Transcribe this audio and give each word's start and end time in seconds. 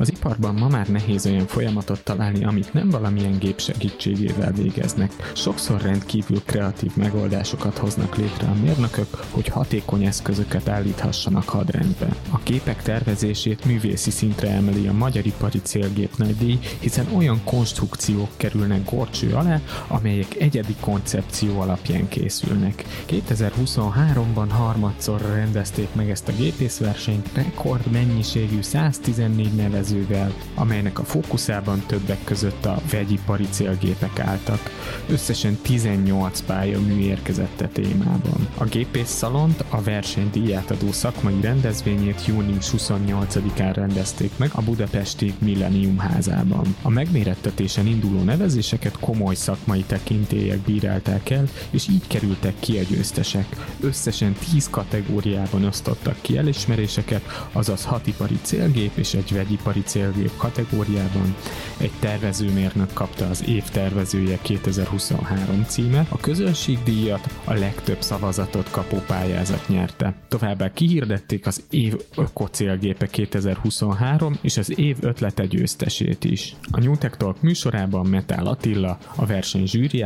Az 0.00 0.10
iparban 0.10 0.54
ma 0.54 0.68
már 0.68 0.88
nehéz 0.88 1.26
olyan 1.26 1.46
folyamatot 1.46 2.04
találni, 2.04 2.44
amit 2.44 2.72
nem 2.72 2.90
valamilyen 2.90 3.38
gép 3.38 3.60
segítségével 3.60 4.52
végeznek. 4.52 5.12
Sokszor 5.34 5.80
rendkívül 5.80 6.42
kreatív 6.44 6.90
megoldásokat 6.96 7.78
hoznak 7.78 8.16
létre 8.16 8.46
a 8.46 8.54
mérnökök, 8.62 9.06
hogy 9.30 9.46
hatékony 9.46 10.04
eszközöket 10.04 10.68
állíthassanak 10.68 11.48
hadrendbe. 11.48 12.08
A 12.30 12.38
képek 12.38 12.82
tervezését 12.82 13.64
művészi 13.64 14.10
szintre 14.10 14.50
emeli 14.50 14.86
a 14.86 14.92
Magyar 14.92 15.26
Ipari 15.26 15.60
Célgép 15.62 16.22
díj, 16.38 16.58
hiszen 16.78 17.06
olyan 17.16 17.40
konstrukciók 17.44 18.28
kerülnek 18.36 18.90
gorcső 18.90 19.34
alá, 19.34 19.60
amelyek 19.88 20.36
egyedi 20.36 20.74
koncepció 20.80 21.60
alapján 21.60 22.08
készülnek. 22.08 22.84
2023-ban 23.08 24.48
harmadszor 24.48 25.20
rendezték 25.20 25.88
meg 25.94 26.10
ezt 26.10 26.28
a 26.28 26.32
gépészversenyt 26.32 27.28
rekord 27.32 27.90
mennyiségű 27.90 28.62
114 28.62 29.52
nevezővel, 29.90 30.34
amelynek 30.54 30.98
a 30.98 31.04
fókuszában 31.04 31.82
többek 31.86 32.24
között 32.24 32.64
a 32.64 32.80
vegyipari 32.90 33.46
célgépek 33.50 34.18
álltak. 34.18 34.70
Összesen 35.08 35.58
18 35.62 36.40
pályamű 36.40 37.00
érkezett 37.00 37.60
a 37.60 37.68
témában. 37.68 38.48
A 38.58 38.64
gépész 38.64 39.08
szalont 39.08 39.64
a 39.68 39.82
verseny 39.82 40.30
díjátadó 40.32 40.92
szakmai 40.92 41.40
rendezvényét 41.40 42.26
június 42.26 42.70
28-án 42.76 43.72
rendezték 43.74 44.30
meg 44.36 44.50
a 44.54 44.62
budapesti 44.62 45.34
Millennium 45.38 45.98
házában. 45.98 46.76
A 46.82 46.88
megmérettetésen 46.88 47.86
induló 47.86 48.22
nevezéseket 48.22 48.98
komoly 49.00 49.34
szakmai 49.34 49.84
tekintélyek 49.86 50.58
bírálták 50.58 51.30
el, 51.30 51.44
és 51.70 51.88
így 51.88 52.06
kerültek 52.06 52.54
ki 52.58 52.78
a 52.78 52.82
győztesek. 52.82 53.46
Összesen 53.80 54.32
10 54.52 54.70
kategóriában 54.70 55.64
osztottak 55.64 56.16
ki 56.20 56.36
elismeréseket, 56.36 57.48
azaz 57.52 57.84
6 57.84 58.06
ipari 58.06 58.38
célgép 58.42 58.96
és 59.00 59.14
egy 59.14 59.32
vegyipari 59.32 59.79
célgép 59.86 60.30
kategóriában. 60.36 61.34
Egy 61.76 61.92
tervezőmérnök 62.00 62.92
kapta 62.92 63.28
az 63.28 63.48
év 63.48 63.64
tervezője 63.64 64.38
2023 64.42 65.64
címe, 65.64 66.06
a 66.08 66.16
közönségdíjat 66.16 67.28
a 67.44 67.52
legtöbb 67.52 68.00
szavazatot 68.02 68.70
kapó 68.70 68.96
pályázat 69.06 69.68
nyerte. 69.68 70.14
Továbbá 70.28 70.72
kihirdették 70.72 71.46
az 71.46 71.62
év 71.70 71.94
ökocélgépe 72.16 73.06
2023 73.06 74.38
és 74.40 74.56
az 74.56 74.78
év 74.78 74.96
ötlete 75.00 75.46
győztesét 75.46 76.24
is. 76.24 76.56
A 76.70 76.80
New 76.80 76.96
Tech 76.96 77.16
Talk 77.16 77.42
műsorában 77.42 78.06
Metál 78.06 78.46
Attila, 78.46 78.98
a 79.16 79.26
verseny 79.26 79.66
zsűri 79.66 80.04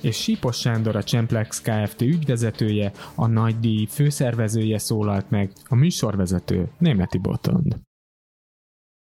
és 0.00 0.16
Sípos 0.16 0.56
Sándor, 0.56 0.96
a 0.96 1.02
Csemplex 1.02 1.60
Kft. 1.60 2.00
ügyvezetője, 2.00 2.92
a 3.14 3.26
nagy 3.26 3.60
díj 3.60 3.86
főszervezője 3.90 4.78
szólalt 4.78 5.30
meg, 5.30 5.52
a 5.64 5.74
műsorvezető 5.74 6.68
Németi 6.78 7.18
Botond. 7.18 7.89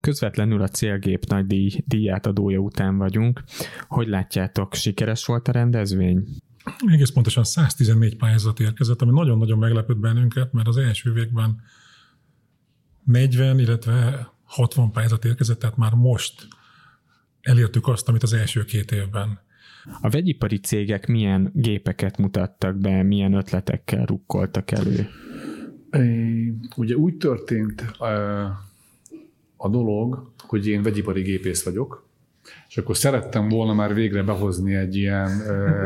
Közvetlenül 0.04 0.62
a 0.62 0.68
célgép 0.68 1.24
nagy 1.24 1.46
díj, 1.46 1.70
díjátadója 1.86 2.58
után 2.58 2.96
vagyunk. 2.96 3.42
Hogy 3.88 4.08
látjátok, 4.08 4.74
sikeres 4.74 5.26
volt 5.26 5.48
a 5.48 5.52
rendezvény? 5.52 6.24
Egész 6.86 7.10
pontosan 7.10 7.44
114 7.44 8.16
pályázat 8.16 8.60
érkezett, 8.60 9.02
ami 9.02 9.10
nagyon-nagyon 9.10 9.58
meglepett 9.58 9.96
bennünket, 9.96 10.52
mert 10.52 10.68
az 10.68 10.76
első 10.76 11.12
végben 11.12 11.60
40, 13.04 13.58
illetve 13.58 14.28
60 14.44 14.90
pályázat 14.90 15.24
érkezett, 15.24 15.58
tehát 15.58 15.76
már 15.76 15.92
most 15.92 16.48
elértük 17.40 17.88
azt, 17.88 18.08
amit 18.08 18.22
az 18.22 18.32
első 18.32 18.64
két 18.64 18.92
évben. 18.92 19.38
A 20.00 20.08
vegyipari 20.08 20.58
cégek 20.58 21.06
milyen 21.06 21.50
gépeket 21.54 22.18
mutattak 22.18 22.76
be, 22.76 23.02
milyen 23.02 23.32
ötletekkel 23.32 24.04
rukkoltak 24.04 24.70
elő? 24.70 25.08
É, 25.90 26.52
ugye 26.76 26.94
úgy 26.94 27.16
történt 27.16 27.84
a 29.64 29.68
dolog, 29.68 30.30
hogy 30.38 30.66
én 30.66 30.82
vegyipari 30.82 31.22
gépész 31.22 31.62
vagyok, 31.62 32.06
és 32.68 32.76
akkor 32.76 32.96
szerettem 32.96 33.48
volna 33.48 33.74
már 33.74 33.94
végre 33.94 34.22
behozni 34.22 34.74
egy 34.74 34.96
ilyen 34.96 35.30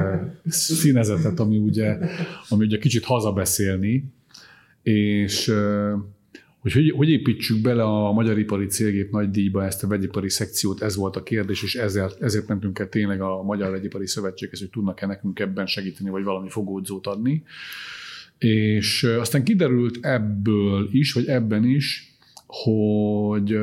színezetet, 0.47 1.41
ami 1.41 1.59
ugye, 1.59 1.99
ami 2.49 2.65
ugye 2.65 2.79
kicsit 2.79 3.05
hazabeszélni, 3.05 4.05
és 4.83 5.53
hogy, 6.59 6.73
hogy 6.73 6.91
hogy 6.91 7.11
építsük 7.11 7.61
bele 7.61 7.83
a 7.83 8.13
Magyar 8.13 8.39
Ipari 8.39 8.67
Célgép 8.67 9.11
nagy 9.11 9.31
díjba 9.31 9.65
ezt 9.65 9.85
a 9.85 9.87
vegyipari 9.87 10.31
szekciót, 10.31 10.83
ez 10.83 10.97
volt 10.97 11.17
a 11.17 11.23
kérdés, 11.23 11.63
és 11.63 11.75
ezért, 11.75 12.23
ezért 12.23 12.49
mentünk 12.49 12.79
el 12.79 12.89
tényleg 12.89 13.21
a 13.21 13.43
Magyar 13.43 13.71
Vegyipari 13.71 14.07
Szövetséghez, 14.07 14.59
hogy 14.59 14.71
tudnak-e 14.71 15.07
nekünk 15.07 15.39
ebben 15.39 15.67
segíteni, 15.67 16.11
vagy 16.11 16.25
valami 16.25 16.49
fogódzót 16.49 17.07
adni. 17.07 17.43
És 18.39 19.03
aztán 19.03 19.45
kiderült 19.45 19.99
ebből 20.01 20.89
is, 20.93 21.13
vagy 21.13 21.27
ebben 21.27 21.65
is, 21.65 22.08
hogy 22.49 23.59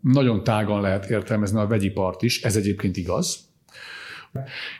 nagyon 0.00 0.44
tágan 0.44 0.80
lehet 0.80 1.10
értelmezni 1.10 1.58
a 1.58 1.66
vegyipart 1.66 2.22
is, 2.22 2.42
ez 2.42 2.56
egyébként 2.56 2.96
igaz, 2.96 3.48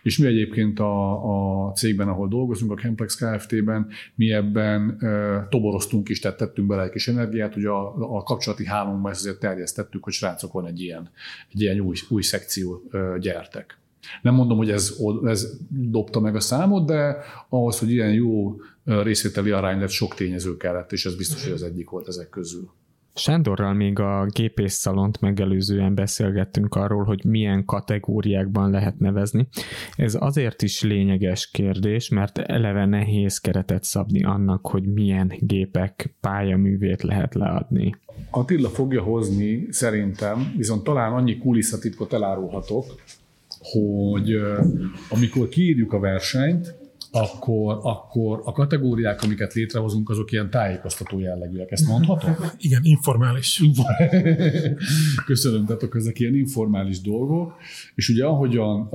és 0.03 0.19
mi 0.19 0.27
egyébként 0.27 0.79
a, 0.79 1.67
a 1.67 1.73
cégben, 1.73 2.09
ahol 2.09 2.29
dolgozunk, 2.29 2.73
a 2.73 2.75
Camplex 2.75 3.15
Kft-ben, 3.15 3.89
mi 4.15 4.33
ebben 4.33 4.97
e, 5.01 5.47
toboroztunk 5.49 6.09
is, 6.09 6.19
tehát 6.19 6.37
tettünk 6.37 6.69
bele 6.69 6.83
egy 6.83 6.91
kis 6.91 7.09
energiát, 7.09 7.55
hogy 7.55 7.65
a, 7.65 7.95
a 8.17 8.23
kapcsolati 8.23 8.67
hálónkban 8.67 9.11
ezt 9.11 9.21
azért 9.21 9.39
terjesztettük, 9.39 10.05
hogy 10.05 10.13
srácok, 10.13 10.53
van 10.53 10.67
egy 10.67 10.81
ilyen, 10.81 11.11
egy 11.53 11.61
ilyen 11.61 11.81
új, 11.81 11.97
új 12.09 12.23
szekció, 12.23 12.83
e, 12.91 13.19
gyertek. 13.19 13.79
Nem 14.23 14.35
mondom, 14.35 14.57
hogy 14.57 14.71
ez, 14.71 14.97
ez 15.25 15.59
dobta 15.69 16.21
meg 16.21 16.35
a 16.35 16.41
számot, 16.41 16.87
de 16.87 17.17
ahhoz, 17.49 17.79
hogy 17.79 17.91
ilyen 17.91 18.13
jó 18.13 18.57
részvételi 18.85 19.51
arány 19.51 19.79
lett, 19.79 19.89
sok 19.89 20.15
tényező 20.15 20.57
kellett, 20.57 20.93
és 20.93 21.07
ez 21.07 21.17
biztos, 21.17 21.45
hogy 21.45 21.53
az 21.53 21.63
egyik 21.63 21.91
volt 21.91 22.09
ezek 22.09 22.29
közül. 22.29 22.71
Sándorral 23.21 23.75
még 23.75 23.99
a 23.99 24.27
gépészszalont 24.27 25.21
megelőzően 25.21 25.95
beszélgettünk 25.95 26.75
arról, 26.75 27.05
hogy 27.05 27.25
milyen 27.25 27.65
kategóriákban 27.65 28.71
lehet 28.71 28.99
nevezni. 28.99 29.49
Ez 29.97 30.17
azért 30.21 30.63
is 30.63 30.83
lényeges 30.83 31.51
kérdés, 31.51 32.09
mert 32.09 32.39
eleve 32.39 32.87
nehéz 32.87 33.39
keretet 33.39 33.85
szabni 33.85 34.25
annak, 34.25 34.67
hogy 34.67 34.87
milyen 34.87 35.33
gépek 35.39 36.15
pályaművét 36.21 37.03
lehet 37.03 37.35
leadni. 37.35 37.95
Attila 38.31 38.69
fogja 38.69 39.03
hozni 39.03 39.67
szerintem, 39.71 40.53
viszont 40.57 40.85
talán 40.85 41.13
annyi 41.13 41.39
kulisszatitkot 41.39 42.13
elárulhatok, 42.13 42.85
hogy 43.61 44.35
amikor 45.11 45.49
kiírjuk 45.49 45.93
a 45.93 45.99
versenyt, 45.99 46.80
akkor, 47.13 47.79
akkor 47.83 48.41
a 48.45 48.53
kategóriák, 48.53 49.23
amiket 49.23 49.55
létrehozunk, 49.55 50.11
azok 50.11 50.33
ilyen 50.33 50.51
tájékoztató 50.51 51.19
jellegűek. 51.19 51.71
Ezt 51.71 51.87
mondhatom? 51.87 52.37
Igen, 52.59 52.81
informális. 52.83 53.63
Köszönöm, 55.27 55.67
tehát 55.67 55.95
ezek 55.95 56.19
ilyen 56.19 56.35
informális 56.35 57.01
dolgok, 57.01 57.55
és 57.95 58.09
ugye 58.09 58.25
ahogyan 58.25 58.89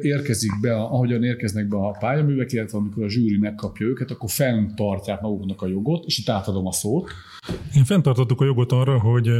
érkezik 0.00 0.60
be, 0.60 0.74
ahogyan 0.74 1.24
érkeznek 1.24 1.68
be 1.68 1.76
a 1.76 1.96
pályaművek, 1.98 2.52
illetve 2.52 2.78
amikor 2.78 3.04
a 3.04 3.08
zsűri 3.08 3.38
megkapja 3.38 3.86
őket, 3.86 4.10
akkor 4.10 4.30
fenntartják 4.30 5.20
maguknak 5.20 5.62
a 5.62 5.66
jogot, 5.66 6.04
és 6.04 6.18
itt 6.18 6.28
átadom 6.28 6.66
a 6.66 6.72
szót. 6.72 7.10
Én 7.76 7.84
fenntartottuk 7.84 8.40
a 8.40 8.44
jogot 8.44 8.72
arra, 8.72 9.00
hogy 9.00 9.30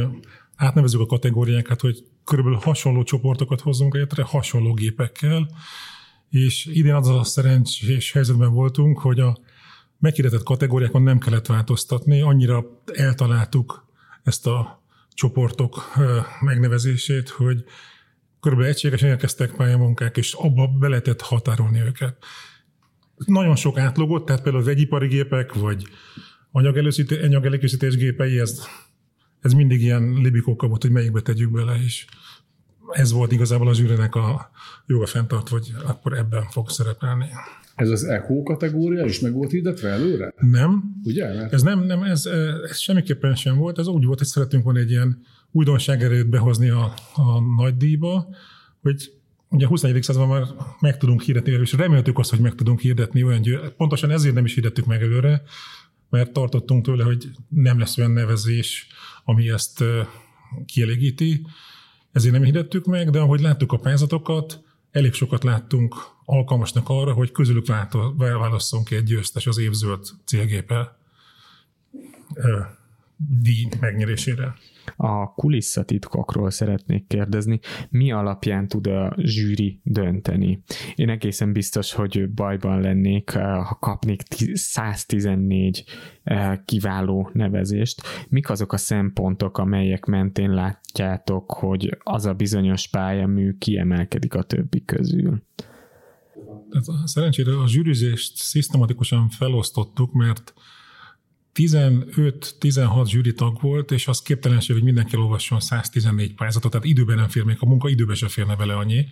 átnevezzük 0.55 0.99
a 0.99 1.05
kategóriákat, 1.05 1.81
hogy 1.81 2.03
körülbelül 2.23 2.59
hasonló 2.61 3.03
csoportokat 3.03 3.61
hozzunk 3.61 3.93
létre, 3.93 4.23
hasonló 4.23 4.73
gépekkel, 4.73 5.47
és 6.33 6.65
idén 6.65 6.93
az 6.93 7.07
a 7.07 7.23
szerencsés 7.23 8.11
helyzetben 8.11 8.53
voltunk, 8.53 8.99
hogy 8.99 9.19
a 9.19 9.37
meghirdetett 9.99 10.43
kategóriákon 10.43 11.01
nem 11.01 11.19
kellett 11.19 11.45
változtatni, 11.45 12.21
annyira 12.21 12.81
eltaláltuk 12.93 13.87
ezt 14.23 14.47
a 14.47 14.83
csoportok 15.13 15.93
megnevezését, 16.41 17.29
hogy 17.29 17.63
körülbelül 18.39 18.73
egységesen 18.73 19.09
elkezdtek 19.09 19.55
pályamunkák, 19.55 20.17
és 20.17 20.33
abba 20.33 20.67
be 20.67 20.87
lehetett 20.87 21.21
határolni 21.21 21.79
őket. 21.79 22.25
Nagyon 23.25 23.55
sok 23.55 23.77
átlogott, 23.77 24.25
tehát 24.25 24.41
például 24.43 24.63
vegyipari 24.63 25.07
gépek, 25.07 25.53
vagy 25.53 25.87
anyagelőkészítés 26.51 27.95
gépei, 27.95 28.39
ez, 28.39 28.67
ez 29.39 29.53
mindig 29.53 29.81
ilyen 29.81 30.13
libikóka 30.13 30.67
hogy 30.67 30.91
melyikbe 30.91 31.21
tegyük 31.21 31.51
bele, 31.51 31.75
és 31.83 32.05
ez 32.93 33.11
volt 33.11 33.31
igazából 33.31 33.67
a 33.67 33.73
zsűrinek 33.73 34.15
a 34.15 34.51
joga 34.85 35.05
fenntart, 35.05 35.47
hogy 35.47 35.73
akkor 35.85 36.17
ebben 36.17 36.43
fog 36.49 36.69
szerepelni. 36.69 37.25
Ez 37.75 37.89
az 37.89 38.03
ECHO 38.03 38.43
kategória 38.43 39.05
is 39.05 39.19
meg 39.19 39.33
volt 39.33 39.51
hirdetve 39.51 39.89
előre? 39.89 40.33
Nem. 40.37 40.83
Ugye? 41.03 41.33
Mert... 41.33 41.53
Ez 41.53 41.61
nem, 41.61 41.79
nem 41.79 42.03
ez, 42.03 42.25
ez 42.69 42.79
semmiképpen 42.79 43.35
sem 43.35 43.57
volt. 43.57 43.79
Ez 43.79 43.87
úgy 43.87 44.05
volt, 44.05 44.17
hogy 44.17 44.27
szeretünk 44.27 44.63
volna 44.63 44.79
egy 44.79 44.89
ilyen 44.89 45.21
újdonságerőt 45.51 46.29
behozni 46.29 46.69
a, 46.69 46.93
a 47.13 47.39
nagy 47.57 47.77
díjba, 47.77 48.27
hogy 48.81 49.11
ugye 49.49 49.65
a 49.65 49.67
21. 49.67 50.03
században 50.03 50.39
már 50.39 50.47
meg 50.79 50.97
tudunk 50.97 51.21
hirdetni, 51.21 51.51
és 51.51 51.73
reméltük 51.73 52.19
azt, 52.19 52.29
hogy 52.29 52.39
meg 52.39 52.55
tudunk 52.55 52.79
hirdetni 52.79 53.23
olyan 53.23 53.41
győ... 53.41 53.59
Pontosan 53.77 54.11
ezért 54.11 54.35
nem 54.35 54.45
is 54.45 54.53
hirdettük 54.53 54.85
meg 54.85 55.01
előre, 55.01 55.41
mert 56.09 56.31
tartottunk 56.31 56.85
tőle, 56.85 57.03
hogy 57.03 57.29
nem 57.49 57.79
lesz 57.79 57.97
olyan 57.97 58.11
nevezés, 58.11 58.87
ami 59.23 59.49
ezt 59.49 59.83
kielégíti 60.65 61.45
ezért 62.13 62.33
nem 62.33 62.43
hirdettük 62.43 62.85
meg, 62.85 63.09
de 63.09 63.19
ahogy 63.19 63.39
láttuk 63.39 63.71
a 63.71 63.77
pályázatokat, 63.77 64.63
elég 64.91 65.13
sokat 65.13 65.43
láttunk 65.43 65.95
alkalmasnak 66.25 66.89
arra, 66.89 67.13
hogy 67.13 67.31
közülük 67.31 67.67
válasszunk 68.17 68.91
egy 68.91 69.03
győztes 69.03 69.47
az 69.47 69.57
évzöld 69.57 70.05
célgépe 70.25 70.97
díj 73.17 73.67
megnyerésére. 73.79 74.55
A 74.95 75.33
kulisszatitkokról 75.33 76.49
szeretnék 76.49 77.07
kérdezni, 77.07 77.59
mi 77.89 78.11
alapján 78.11 78.67
tud 78.67 78.87
a 78.87 79.15
zsűri 79.17 79.79
dönteni? 79.83 80.63
Én 80.95 81.09
egészen 81.09 81.53
biztos, 81.53 81.93
hogy 81.93 82.29
bajban 82.29 82.81
lennék, 82.81 83.33
eh, 83.33 83.65
ha 83.65 83.77
kapnék 83.79 84.21
114 84.53 85.83
eh, 86.23 86.59
kiváló 86.65 87.29
nevezést. 87.33 88.01
Mik 88.29 88.49
azok 88.49 88.73
a 88.73 88.77
szempontok, 88.77 89.57
amelyek 89.57 90.05
mentén 90.05 90.53
látjátok, 90.53 91.51
hogy 91.51 91.97
az 92.03 92.25
a 92.25 92.33
bizonyos 92.33 92.87
pályamű 92.87 93.57
kiemelkedik 93.57 94.33
a 94.33 94.43
többi 94.43 94.83
közül? 94.85 95.43
Tehát 96.69 97.07
szerencsére 97.07 97.51
a 97.57 97.67
zsűrizést 97.67 98.35
szisztematikusan 98.35 99.29
felosztottuk, 99.29 100.13
mert 100.13 100.53
15-16 101.55 103.05
zsűri 103.07 103.33
tag 103.33 103.61
volt, 103.61 103.91
és 103.91 104.07
az 104.07 104.21
képtelenség, 104.21 104.75
hogy 104.75 104.83
mindenki 104.83 105.15
olvasson 105.15 105.59
114 105.59 106.33
pályázatot, 106.33 106.71
tehát 106.71 106.87
időben 106.87 107.15
nem 107.15 107.27
fér 107.27 107.43
még, 107.43 107.57
a 107.59 107.65
munka 107.65 107.89
időben 107.89 108.15
sem 108.15 108.29
férne 108.29 108.55
vele 108.55 108.73
annyi. 108.73 109.05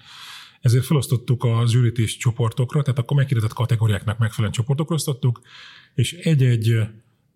Ezért 0.61 0.85
felosztottuk 0.85 1.43
a 1.43 1.63
zsűrit 1.67 1.97
is 1.97 2.17
csoportokra, 2.17 2.81
tehát 2.81 2.99
akkor 2.99 3.17
megkérdezett 3.17 3.53
kategóriáknak 3.53 4.17
megfelelően 4.17 4.53
csoportokra 4.53 4.95
osztottuk, 4.95 5.41
és 5.93 6.13
egy-egy 6.13 6.79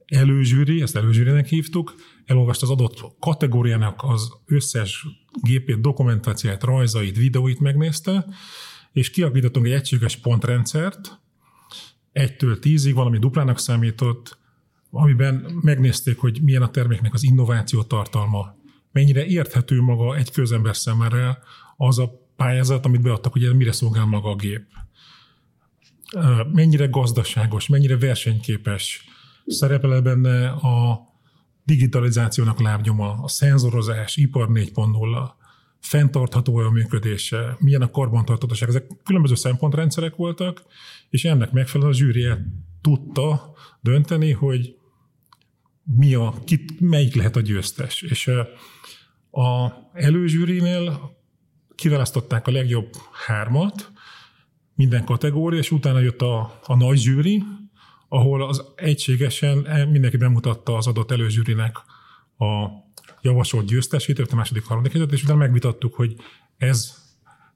előzsűri, 0.05 0.81
ezt 0.81 0.95
előzsűrinek 0.95 1.47
hívtuk, 1.47 1.95
elolvast 2.25 2.61
az 2.61 2.69
adott 2.69 3.03
kategóriának 3.19 4.03
az 4.03 4.29
összes 4.45 5.07
gépét, 5.41 5.81
dokumentációt, 5.81 6.63
rajzait, 6.63 7.17
videóit 7.17 7.59
megnézte, 7.59 8.25
és 8.91 9.09
kialakítottunk 9.09 9.65
egy 9.65 9.71
egységes 9.71 10.15
pontrendszert, 10.15 11.19
egytől 12.11 12.59
tízig, 12.59 12.93
valami 12.93 13.19
duplának 13.19 13.59
számított, 13.59 14.37
amiben 14.95 15.59
megnézték, 15.61 16.17
hogy 16.17 16.39
milyen 16.41 16.61
a 16.61 16.71
terméknek 16.71 17.13
az 17.13 17.23
innováció 17.23 17.83
tartalma, 17.83 18.55
mennyire 18.91 19.25
érthető 19.25 19.81
maga 19.81 20.15
egy 20.15 20.31
közember 20.31 20.75
számára 20.75 21.37
az 21.77 21.99
a 21.99 22.11
pályázat, 22.35 22.85
amit 22.85 23.01
beadtak, 23.01 23.31
hogy 23.31 23.55
mire 23.55 23.71
szolgál 23.71 24.05
maga 24.05 24.29
a 24.29 24.35
gép. 24.35 24.65
Mennyire 26.53 26.85
gazdaságos, 26.85 27.67
mennyire 27.67 27.97
versenyképes, 27.97 29.05
szerepel 29.45 30.01
benne 30.01 30.49
a 30.49 31.01
digitalizációnak 31.63 32.59
lábnyoma, 32.61 33.23
a 33.23 33.27
szenzorozás, 33.27 34.15
ipar 34.15 34.47
4.0, 34.51 35.29
fenntartható 35.79 36.57
a 36.57 36.69
működése, 36.69 37.55
milyen 37.59 37.81
a 37.81 37.89
karbantartatóság. 37.89 38.69
Ezek 38.69 38.87
különböző 39.03 39.35
szempontrendszerek 39.35 40.15
voltak, 40.15 40.63
és 41.09 41.25
ennek 41.25 41.51
megfelelően 41.51 41.95
a 41.95 41.97
zsűri 41.97 42.27
tudta 42.81 43.53
dönteni, 43.81 44.31
hogy 44.31 44.75
mi 45.85 46.13
a, 46.13 46.33
ki, 46.45 46.65
melyik 46.79 47.15
lehet 47.15 47.35
a 47.35 47.41
győztes. 47.41 48.01
És 48.01 48.27
a 49.31 49.73
előzsűrinél 49.93 51.15
kiválasztották 51.75 52.47
a 52.47 52.51
legjobb 52.51 52.89
hármat, 53.25 53.91
minden 54.75 55.05
kategória, 55.05 55.59
és 55.59 55.71
utána 55.71 55.99
jött 55.99 56.21
a, 56.21 56.59
a 56.63 56.75
nagy 56.75 56.97
zsűri, 56.97 57.43
ahol 58.07 58.47
az 58.47 58.63
egységesen 58.75 59.65
e, 59.65 59.85
mindenki 59.85 60.17
bemutatta 60.17 60.75
az 60.75 60.87
adott 60.87 61.11
előzsűrinek 61.11 61.77
a 62.37 62.67
javasolt 63.21 63.65
győztesét, 63.65 64.19
a 64.19 64.35
második, 64.35 64.65
harmadik 64.65 64.91
helyzet, 64.91 65.11
és 65.11 65.23
utána 65.23 65.39
megvitattuk, 65.39 65.93
hogy 65.93 66.15
ez 66.57 66.95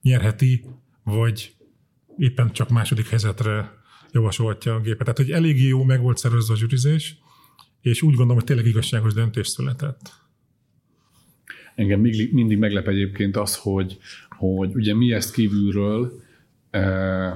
nyerheti, 0.01 0.65
vagy 1.03 1.53
éppen 2.17 2.51
csak 2.51 2.69
második 2.69 3.07
helyzetre 3.07 3.71
javasolhatja 4.11 4.73
a 4.73 4.79
gépet. 4.79 4.99
Tehát, 4.99 5.17
hogy 5.17 5.31
eléggé 5.31 5.67
jó 5.67 5.83
meg 5.83 6.01
volt 6.01 6.17
szervezve 6.17 6.53
a 6.53 6.57
zsűrizés, 6.57 7.17
és 7.81 8.01
úgy 8.01 8.15
gondolom, 8.15 8.35
hogy 8.35 8.43
tényleg 8.43 8.65
igazságos 8.65 9.13
döntés 9.13 9.47
született. 9.47 10.11
Engem 11.75 11.99
mindig 12.31 12.57
meglep 12.57 12.87
egyébként 12.87 13.37
az, 13.37 13.55
hogy, 13.55 13.97
hogy 14.29 14.75
ugye 14.75 14.95
mi 14.95 15.13
ezt 15.13 15.33
kívülről 15.33 16.21
eh, 16.69 17.31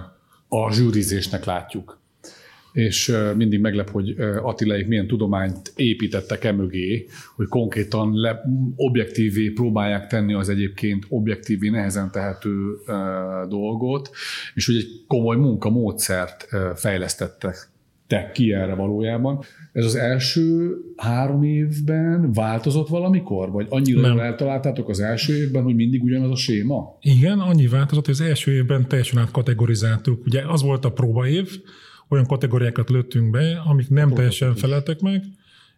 a 0.47 0.73
zsűrizésnek 0.73 1.45
látjuk 1.45 2.01
és 2.73 3.15
mindig 3.35 3.59
meglep, 3.59 3.89
hogy 3.89 4.15
Attilaik 4.41 4.87
milyen 4.87 5.07
tudományt 5.07 5.73
építettek 5.75 6.43
e 6.43 6.51
mögé, 6.51 7.05
hogy 7.35 7.47
konkrétan 7.47 8.19
le, 8.19 8.41
objektívé 8.75 9.49
próbálják 9.49 10.07
tenni 10.07 10.33
az 10.33 10.49
egyébként 10.49 11.05
objektívé 11.09 11.69
nehezen 11.69 12.11
tehető 12.11 12.75
dolgot, 13.49 14.09
és 14.53 14.65
hogy 14.65 14.75
egy 14.75 15.03
komoly 15.07 15.35
munkamódszert 15.35 16.47
fejlesztettek 16.75 17.71
te 18.13 18.31
ki 18.33 18.53
erre 18.53 18.73
valójában. 18.73 19.39
Ez 19.71 19.85
az 19.85 19.95
első 19.95 20.75
három 20.95 21.43
évben 21.43 22.31
változott 22.33 22.87
valamikor? 22.87 23.51
Vagy 23.51 23.65
annyira 23.69 24.01
Nem. 24.01 24.19
eltaláltátok 24.19 24.89
az 24.89 24.99
első 24.99 25.35
évben, 25.35 25.63
hogy 25.63 25.75
mindig 25.75 26.03
ugyanaz 26.03 26.31
a 26.31 26.35
séma? 26.35 26.97
Igen, 27.01 27.39
annyi 27.39 27.67
változott, 27.67 28.05
hogy 28.05 28.13
az 28.13 28.21
első 28.21 28.51
évben 28.51 28.87
teljesen 28.87 29.19
átkategorizáltuk. 29.19 30.25
Ugye 30.25 30.43
az 30.47 30.61
volt 30.61 30.85
a 30.85 30.91
próbaév, 30.91 31.49
olyan 32.09 32.25
kategóriákat 32.25 32.89
lőttünk 32.89 33.29
be, 33.31 33.61
amik 33.65 33.89
nem 33.89 34.07
Próbatok 34.07 34.15
teljesen 34.15 34.55
feleltek 34.55 34.99
meg, 34.99 35.23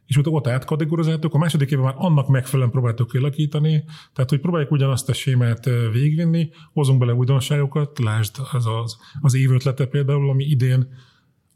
és 0.05 0.17
utána 0.17 0.35
ott 0.35 0.47
átkategorizáltuk, 0.47 1.33
a 1.33 1.37
második 1.37 1.71
évben 1.71 1.85
már 1.85 1.95
annak 1.97 2.27
megfelelően 2.27 2.71
próbáltuk 2.71 3.09
kialakítani, 3.11 3.83
tehát 4.13 4.29
hogy 4.29 4.39
próbáljuk 4.39 4.71
ugyanazt 4.71 5.09
a 5.09 5.13
sémát 5.13 5.69
végigvinni, 5.91 6.49
hozunk 6.73 6.99
bele 6.99 7.13
újdonságokat, 7.13 7.99
lásd 7.99 8.35
az, 8.51 8.65
az, 8.83 8.97
az 9.21 9.35
év 9.35 9.51
ötlete 9.51 9.85
például, 9.85 10.29
ami 10.29 10.43
idén 10.43 10.87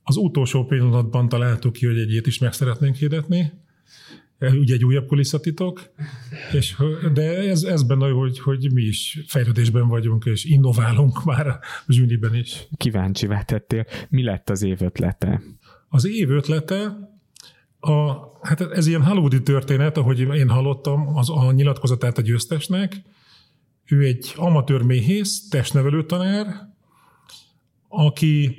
az 0.03 0.15
utolsó 0.15 0.65
pillanatban 0.65 1.29
találtuk 1.29 1.73
ki, 1.73 1.85
hogy 1.85 1.97
egyet 1.97 2.27
is 2.27 2.37
meg 2.37 2.53
szeretnénk 2.53 2.95
hirdetni, 2.95 3.51
ugye 4.39 4.73
egy 4.73 4.85
újabb 4.85 5.07
kulisszatitok, 5.07 5.91
és, 6.53 6.75
de 7.13 7.37
ez, 7.37 7.63
ez 7.63 7.83
benne, 7.83 8.09
hogy, 8.09 8.39
hogy 8.39 8.73
mi 8.73 8.81
is 8.81 9.23
fejlődésben 9.27 9.87
vagyunk, 9.87 10.25
és 10.25 10.45
innoválunk 10.45 11.23
már 11.23 11.47
a 11.47 11.59
zsűniben 11.87 12.35
is. 12.35 12.67
Kíváncsi 12.77 13.27
tettél, 13.45 13.85
mi 14.09 14.23
lett 14.23 14.49
az 14.49 14.61
év 14.61 14.81
ötlete? 14.81 15.41
Az 15.87 16.07
év 16.07 16.29
ötlete, 16.29 16.97
a, 17.79 18.11
hát 18.41 18.61
ez 18.61 18.87
ilyen 18.87 19.03
hollywoodi 19.03 19.41
történet, 19.41 19.97
ahogy 19.97 20.19
én 20.19 20.49
hallottam, 20.49 21.17
az 21.17 21.29
a 21.29 21.51
nyilatkozatát 21.51 22.17
a 22.17 22.21
győztesnek. 22.21 23.01
Ő 23.85 24.03
egy 24.03 24.33
amatőr 24.35 24.81
méhész, 24.81 25.47
testnevelő 25.47 26.05
tanár, 26.05 26.47
aki 27.87 28.55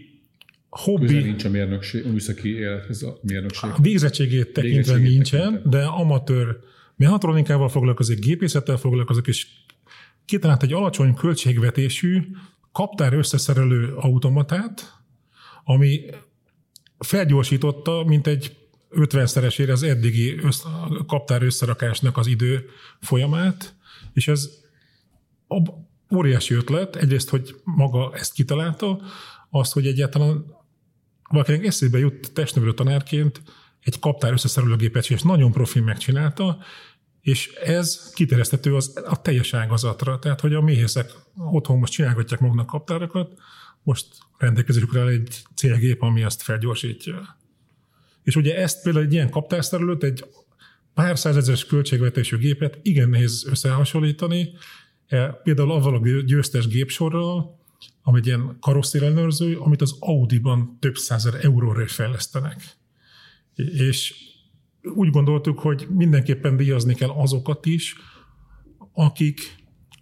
hobbi... 0.71 1.07
Közel 1.07 1.23
nincs 1.23 1.45
a 1.45 1.49
mérnökség, 1.49 2.07
a 2.07 2.11
műszaki 2.11 2.55
élethez 2.55 3.03
a 3.03 3.19
mérnökség. 3.23 3.71
A 3.71 3.81
végzettségét 3.81 4.53
tekintve 4.53 4.77
végzettségét 4.77 5.11
nincsen, 5.11 5.53
tekintve. 5.53 5.71
de 5.79 5.85
amatőr 5.85 6.59
mehatronikával 6.97 7.69
foglalkozik, 7.69 8.19
gépészettel 8.19 8.77
foglalkozik, 8.77 9.27
és 9.27 9.47
kitalált 10.25 10.63
egy 10.63 10.73
alacsony 10.73 11.15
költségvetésű 11.15 12.23
kaptár 12.73 13.13
összeszerelő 13.13 13.95
automatát, 13.97 14.95
ami 15.65 16.01
felgyorsította, 16.99 18.05
mint 18.07 18.27
egy 18.27 18.57
50-szeresére 18.91 19.73
az 19.73 19.83
eddigi 19.83 20.39
össz, 20.39 20.63
kaptár 21.07 21.43
összerakásnak 21.43 22.17
az 22.17 22.27
idő 22.27 22.65
folyamát, 23.01 23.75
és 24.13 24.29
ez 24.29 24.51
óriási 26.15 26.55
ötlet, 26.55 26.97
egyrészt, 26.97 27.29
hogy 27.29 27.55
maga 27.65 28.13
ezt 28.15 28.33
kitalálta, 28.33 29.01
azt, 29.51 29.73
hogy 29.73 29.87
egyáltalán 29.87 30.45
valakinek 31.31 31.65
eszébe 31.65 31.99
jut 31.99 32.33
testnevelő 32.33 32.75
tanárként 32.75 33.43
egy 33.81 33.99
kaptár 33.99 34.33
összeszerelőgépet, 34.33 35.11
és 35.11 35.23
nagyon 35.23 35.53
profi 35.53 35.81
megcsinálta, 35.81 36.59
és 37.21 37.53
ez 37.53 38.11
kiterjesztető 38.15 38.75
az, 38.75 39.03
a 39.07 39.23
teljes 39.23 39.55
ágazatra. 39.55 40.19
Tehát, 40.19 40.41
hogy 40.41 40.55
a 40.55 40.61
méhészek 40.61 41.13
otthon 41.37 41.79
most 41.79 41.93
csinálgatják 41.93 42.41
maguknak 42.41 42.67
kaptárakat, 42.67 43.39
most 43.83 44.07
rendelkezésükre 44.39 45.07
egy 45.07 45.43
célgép, 45.55 46.03
ami 46.03 46.23
azt 46.23 46.43
felgyorsítja. 46.43 47.37
És 48.23 48.37
ugye 48.37 48.57
ezt 48.57 48.83
például 48.83 49.05
egy 49.05 49.13
ilyen 49.13 49.31
kaptárszerelőt, 49.31 50.03
egy 50.03 50.25
pár 50.95 51.19
százezeres 51.19 51.65
költségvetésű 51.65 52.37
gépet 52.37 52.79
igen 52.83 53.09
nehéz 53.09 53.47
összehasonlítani, 53.47 54.53
e, 55.07 55.29
például 55.29 55.71
avval 55.71 55.95
a 55.95 56.21
győztes 56.21 56.69
gépsorral, 56.69 57.60
ami 58.03 58.19
egy 58.19 58.27
ilyen 58.27 58.57
karosszér 58.61 59.03
amit 59.55 59.83
az 59.83 59.97
Audi-ban 59.99 60.77
több 60.81 60.97
százer 60.97 61.45
euróra 61.45 61.87
fejlesztenek. 61.87 62.77
És 63.55 64.15
úgy 64.83 65.11
gondoltuk, 65.11 65.59
hogy 65.59 65.87
mindenképpen 65.91 66.57
díjazni 66.57 66.95
kell 66.95 67.09
azokat 67.09 67.67
is, 67.67 67.95
akik 68.93 69.41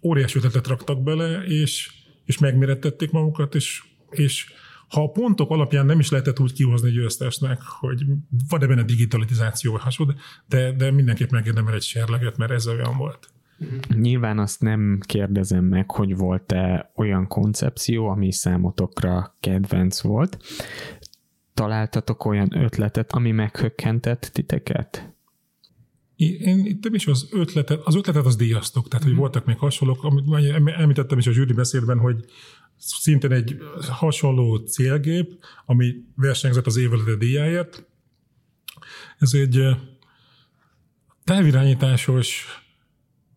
óriási 0.01 0.37
ötletet 0.37 0.67
raktak 0.67 1.03
bele, 1.03 1.43
és, 1.43 1.91
és 2.25 2.37
megmérettették 2.37 3.11
magukat, 3.11 3.55
és, 3.55 3.83
és 4.09 4.53
ha 4.87 5.03
a 5.03 5.11
pontok 5.11 5.49
alapján 5.49 5.85
nem 5.85 5.99
is 5.99 6.09
lehetett 6.09 6.39
úgy 6.39 6.53
kihozni 6.53 6.91
győztesnek, 6.91 7.61
hogy 7.61 8.03
van-e 8.49 8.67
benne 8.67 8.83
digitalizáció 8.83 9.75
de, 10.47 10.71
de 10.71 10.91
mindenképp 10.91 11.29
megérdemel 11.29 11.73
egy 11.73 11.81
serleget, 11.81 12.37
mert 12.37 12.51
ez 12.51 12.67
olyan 12.67 12.97
volt. 12.97 13.29
Nyilván 13.95 14.39
azt 14.39 14.61
nem 14.61 14.99
kérdezem 15.05 15.65
meg, 15.65 15.91
hogy 15.91 16.17
volt-e 16.17 16.91
olyan 16.95 17.27
koncepció, 17.27 18.07
ami 18.07 18.31
számotokra 18.31 19.35
kedvenc 19.39 20.01
volt. 20.01 20.37
Találtatok 21.53 22.25
olyan 22.25 22.63
ötletet, 22.63 23.11
ami 23.11 23.31
meghökkentett 23.31 24.29
titeket? 24.33 25.13
én 26.19 26.65
itt 26.65 26.85
is 26.85 27.07
az 27.07 27.27
ötletet, 27.31 27.81
az 27.83 27.95
ötletet 27.95 28.25
az 28.25 28.35
díjaztok, 28.35 28.87
tehát 28.87 29.03
hogy 29.03 29.13
mhm. 29.13 29.21
voltak 29.21 29.45
még 29.45 29.57
hasonlók, 29.57 30.03
amit 30.03 30.51
említettem 30.77 31.17
is 31.17 31.27
a 31.27 31.31
zsűri 31.31 31.53
beszédben, 31.53 31.97
hogy 31.97 32.25
szintén 32.77 33.31
egy 33.31 33.57
hasonló 33.89 34.55
célgép, 34.55 35.45
ami 35.65 35.93
versenyzett 36.15 36.65
az 36.65 36.77
évelete 36.77 37.15
díjáért. 37.15 37.85
Ez 39.17 39.33
egy 39.33 39.61
távirányításos 41.23 42.45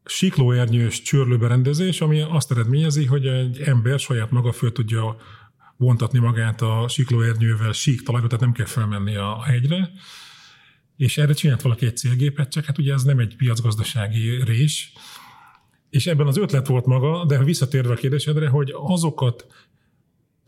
siklóernyős 0.05 1.03
csörlőberendezés, 1.03 2.01
ami 2.01 2.21
azt 2.21 2.51
eredményezi, 2.51 3.05
hogy 3.05 3.27
egy 3.27 3.61
ember 3.61 3.99
saját 3.99 4.31
maga 4.31 4.53
föl 4.53 4.73
tudja 4.73 5.17
vontatni 5.77 6.19
magát 6.19 6.63
a 6.63 6.89
siklóernyővel 6.89 7.73
sík 7.73 8.03
talajba, 8.03 8.27
tehát 8.27 8.45
nem 8.45 8.53
kell 8.53 8.67
felmenni 8.67 9.17
a 9.17 9.43
hegyre, 9.43 9.91
és 10.97 11.19
erre 11.19 11.33
csinált 11.33 11.63
valaki 11.63 11.87
egy 11.87 11.97
célgépet, 11.97 12.51
csak 12.51 12.65
hát 12.65 12.79
ugye 12.79 12.93
ez 12.93 13.03
nem 13.03 13.19
egy 13.19 13.37
piacgazdasági 13.37 14.45
rés, 14.45 14.93
és 15.91 16.07
ebben 16.07 16.27
az 16.27 16.37
ötlet 16.37 16.67
volt 16.67 16.87
maga, 16.87 17.25
de 17.25 17.45
visszatérve 17.45 17.93
a 17.93 17.97
kérdésedre, 17.97 18.49
hogy 18.49 18.73
azokat, 18.77 19.47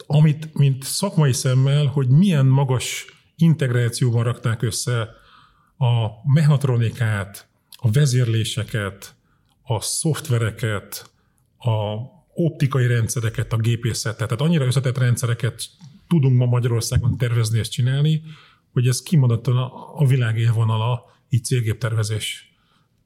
amit, 0.07 0.55
mint 0.55 0.83
szakmai 0.83 1.33
szemmel, 1.33 1.87
hogy 1.87 2.09
milyen 2.09 2.47
magas 2.47 3.05
integrációban 3.37 4.25
rakták 4.25 4.63
össze 4.63 5.01
a 5.79 6.09
mechatronikát, 6.33 7.49
a 7.71 7.91
vezérléseket, 7.91 9.17
a 9.67 9.81
szoftvereket, 9.81 11.11
a 11.59 11.97
optikai 12.35 12.87
rendszereket, 12.87 13.53
a 13.53 13.57
gépészetet, 13.57 14.29
tehát 14.29 14.41
annyira 14.41 14.65
összetett 14.65 14.99
rendszereket 14.99 15.63
tudunk 16.09 16.39
ma 16.39 16.47
Magyarországon 16.47 17.17
tervezni 17.17 17.59
és 17.59 17.69
csinálni, 17.69 18.23
hogy 18.73 18.87
ez 18.87 19.03
kimondottan 19.03 19.57
a, 19.97 20.07
világ 20.07 20.39
élvonala 20.39 21.05
így 21.29 21.45
célgéptervezés 21.45 22.55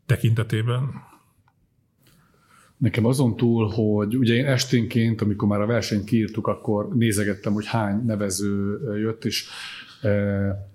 tekintetében. 0.07 0.91
Nekem 2.77 3.05
azon 3.05 3.37
túl, 3.37 3.69
hogy 3.69 4.17
ugye 4.17 4.35
én 4.35 4.47
esténként, 4.47 5.21
amikor 5.21 5.49
már 5.49 5.61
a 5.61 5.67
versenyt 5.67 6.05
kiírtuk, 6.05 6.47
akkor 6.47 6.89
nézegettem, 6.95 7.53
hogy 7.53 7.67
hány 7.67 8.05
nevező 8.05 8.79
jött, 9.01 9.25
és 9.25 9.49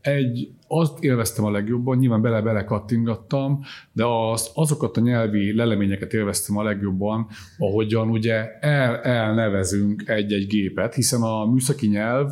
egy, 0.01 0.50
azt 0.68 1.03
élveztem 1.03 1.46
a 1.46 1.51
legjobban, 1.51 1.98
nyilván 1.98 2.22
bele-bele 2.22 2.63
kattingattam, 2.63 3.62
de 3.92 4.06
az, 4.06 4.51
azokat 4.53 4.98
a 4.98 5.01
nyelvi 5.01 5.56
leleményeket 5.56 6.13
élveztem 6.13 6.58
a 6.58 6.63
legjobban, 6.63 7.27
ahogyan 7.58 8.10
ugye 8.10 8.60
el, 8.60 8.96
elnevezünk 8.96 10.03
egy-egy 10.08 10.48
gépet, 10.48 10.94
hiszen 10.94 11.22
a 11.22 11.46
műszaki 11.46 11.88
nyelv, 11.88 12.32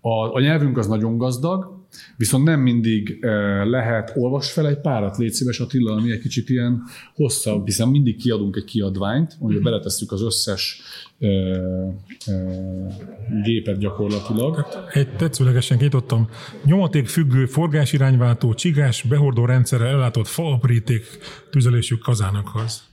a, 0.00 0.34
a 0.34 0.40
nyelvünk 0.40 0.78
az 0.78 0.86
nagyon 0.86 1.16
gazdag, 1.16 1.81
Viszont 2.16 2.44
nem 2.44 2.60
mindig 2.60 3.18
lehet, 3.64 4.12
olvas 4.16 4.52
fel 4.52 4.68
egy 4.68 4.80
párat, 4.80 5.16
légy 5.16 5.32
szíves 5.32 5.60
Attila, 5.60 5.92
ami 5.92 6.10
egy 6.10 6.20
kicsit 6.20 6.48
ilyen 6.48 6.82
hosszabb, 7.14 7.66
hiszen 7.66 7.88
mindig 7.88 8.16
kiadunk 8.16 8.56
egy 8.56 8.64
kiadványt, 8.64 9.36
amiben 9.38 9.62
mhm. 9.62 9.70
beletesszük 9.70 10.12
az 10.12 10.22
összes 10.22 10.80
ö, 11.18 11.56
ö, 12.26 12.32
gépet 13.42 13.78
gyakorlatilag. 13.78 14.66
Egy 14.92 15.16
tetszőlegesen 15.16 15.78
kinyitottam. 15.78 16.28
Nyomaték 16.64 17.08
függő 17.08 17.46
forgásirányváltó, 17.46 18.54
csigás, 18.54 19.02
behordó 19.02 19.44
rendszerrel 19.44 19.86
ellátott 19.88 20.26
faapríték 20.26 21.04
tüzelésük 21.50 22.02
kazánakhoz. 22.02 22.90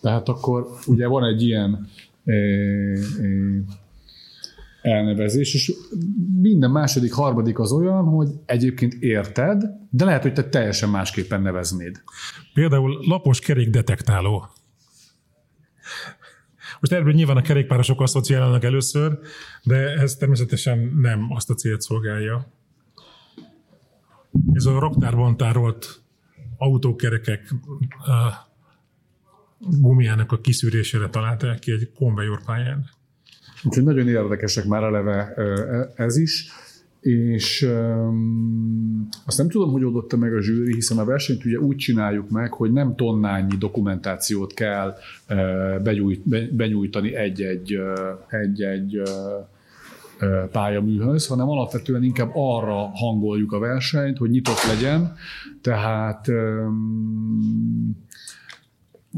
Tehát 0.00 0.28
akkor 0.28 0.66
ugye 0.86 1.06
van 1.06 1.24
egy 1.24 1.42
ilyen 1.42 1.88
elnevezés, 4.84 5.54
és 5.54 5.72
minden 6.40 6.70
második, 6.70 7.12
harmadik 7.12 7.58
az 7.58 7.72
olyan, 7.72 8.04
hogy 8.04 8.28
egyébként 8.46 8.94
érted, 8.94 9.62
de 9.90 10.04
lehet, 10.04 10.22
hogy 10.22 10.32
te 10.32 10.48
teljesen 10.48 10.88
másképpen 10.88 11.42
neveznéd. 11.42 12.02
Például 12.54 12.98
lapos 13.06 13.40
kerékdetektáló. 13.40 14.48
Most 16.80 16.92
erről 16.92 17.12
nyilván 17.12 17.36
a 17.36 17.42
kerékpárosok 17.42 18.00
asszociálnak 18.00 18.64
először, 18.64 19.18
de 19.62 19.76
ez 19.76 20.14
természetesen 20.14 20.78
nem 21.00 21.26
azt 21.30 21.50
a 21.50 21.54
célt 21.54 21.80
szolgálja. 21.80 22.46
Ez 24.52 24.64
a 24.64 24.78
raktárban 24.78 25.36
tárolt 25.36 26.00
autókerekek 26.56 27.52
uh, 27.52 28.16
gumiának 29.80 30.32
a 30.32 30.40
kiszűrésére 30.40 31.08
találták 31.08 31.58
ki 31.58 31.72
egy 31.72 31.92
konvejorpályán. 31.94 32.90
Úgyhogy 33.64 33.84
nagyon 33.84 34.08
érdekesek 34.08 34.64
már 34.64 34.82
eleve 34.82 35.34
ez 35.96 36.16
is, 36.16 36.48
és 37.04 37.62
um, 37.62 39.08
azt 39.26 39.38
nem 39.38 39.48
tudom, 39.48 39.70
hogy 39.70 39.84
oldotta 39.84 40.16
meg 40.16 40.34
a 40.34 40.42
zsűri, 40.42 40.74
hiszen 40.74 40.98
a 40.98 41.04
versenyt 41.04 41.44
ugye 41.44 41.58
úgy 41.58 41.76
csináljuk 41.76 42.30
meg, 42.30 42.52
hogy 42.52 42.72
nem 42.72 42.94
tonnányi 42.94 43.56
dokumentációt 43.56 44.54
kell 44.54 44.94
uh, 45.28 45.82
begyújt, 45.82 46.54
benyújtani 46.54 47.14
egy-egy, 47.14 47.76
uh, 47.76 48.40
egy-egy 48.40 48.98
uh, 48.98 49.06
pályaműhöz, 50.52 51.26
hanem 51.26 51.48
alapvetően 51.48 52.02
inkább 52.02 52.30
arra 52.34 52.90
hangoljuk 52.94 53.52
a 53.52 53.58
versenyt, 53.58 54.18
hogy 54.18 54.30
nyitott 54.30 54.62
legyen, 54.66 55.16
tehát 55.60 56.28
um, 56.28 57.96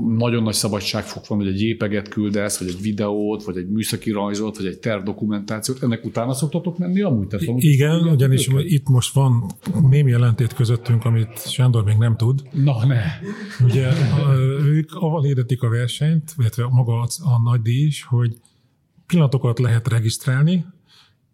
nagyon 0.05 0.43
nagy 0.43 0.55
szabadságfok 0.55 1.27
van, 1.27 1.39
hogy 1.39 1.47
egy 1.47 1.61
jépeget 1.61 2.09
küldesz, 2.09 2.59
vagy 2.59 2.69
egy 2.69 2.81
videót, 2.81 3.45
vagy 3.45 3.57
egy 3.57 3.69
műszaki 3.69 4.11
rajzot, 4.11 4.57
vagy 4.57 4.67
egy 4.67 4.79
tervdokumentációt. 4.79 5.83
Ennek 5.83 6.05
utána 6.05 6.35
szoktatok 6.35 6.79
menni 6.79 7.03
amúgy? 7.03 7.27
Tehát 7.27 7.47
Igen, 7.59 8.09
ugyanis 8.09 8.49
őket? 8.49 8.65
itt 8.65 8.89
most 8.89 9.15
van 9.15 9.45
némi 9.91 10.11
jelentét 10.11 10.55
közöttünk, 10.55 11.05
amit 11.05 11.51
Sándor 11.51 11.85
még 11.85 11.97
nem 11.97 12.17
tud. 12.17 12.43
Na, 12.53 12.87
ne! 12.87 13.03
Ugye 13.65 13.93
ők 14.65 14.95
avval 14.95 15.23
hirdetik 15.23 15.63
a 15.63 15.69
versenyt, 15.69 16.35
illetve 16.39 16.67
maga 16.71 17.01
a 17.01 17.43
nagy 17.45 17.61
díj 17.61 17.87
is, 17.87 18.03
hogy 18.03 18.37
pillanatokat 19.07 19.59
lehet 19.59 19.89
regisztrálni, 19.89 20.67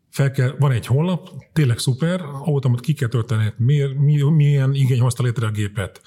fel 0.08 0.30
kell, 0.30 0.54
van 0.58 0.70
egy 0.70 0.86
honlap, 0.86 1.28
tényleg 1.52 1.78
szuper, 1.78 2.20
automat 2.44 2.80
ki 2.80 2.92
kell 2.92 3.08
tölteni, 3.08 3.52
milyen 4.36 4.74
igény 4.74 5.00
hozta 5.00 5.22
létre 5.22 5.46
a 5.46 5.50
gépet 5.50 6.00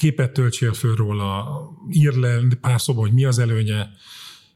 képet 0.00 0.32
töltsél 0.32 0.72
föl 0.72 0.94
róla, 0.94 1.46
ír 1.90 2.12
le 2.12 2.40
pár 2.60 2.80
szóba, 2.80 3.00
hogy 3.00 3.12
mi 3.12 3.24
az 3.24 3.38
előnye, 3.38 3.90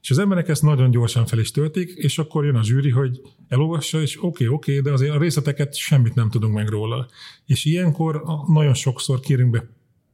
és 0.00 0.10
az 0.10 0.18
emberek 0.18 0.48
ezt 0.48 0.62
nagyon 0.62 0.90
gyorsan 0.90 1.26
fel 1.26 1.38
is 1.38 1.50
töltik, 1.50 1.90
és 1.90 2.18
akkor 2.18 2.44
jön 2.44 2.56
a 2.56 2.64
zsűri, 2.64 2.90
hogy 2.90 3.20
elolvassa, 3.48 4.00
és 4.00 4.16
oké, 4.16 4.26
okay, 4.26 4.46
oké, 4.46 4.70
okay, 4.70 4.82
de 4.82 4.92
azért 4.92 5.14
a 5.14 5.18
részleteket 5.18 5.74
semmit 5.74 6.14
nem 6.14 6.30
tudunk 6.30 6.54
meg 6.54 6.68
róla. 6.68 7.08
És 7.46 7.64
ilyenkor 7.64 8.22
nagyon 8.46 8.74
sokszor 8.74 9.20
kérünk 9.20 9.50
be 9.50 9.70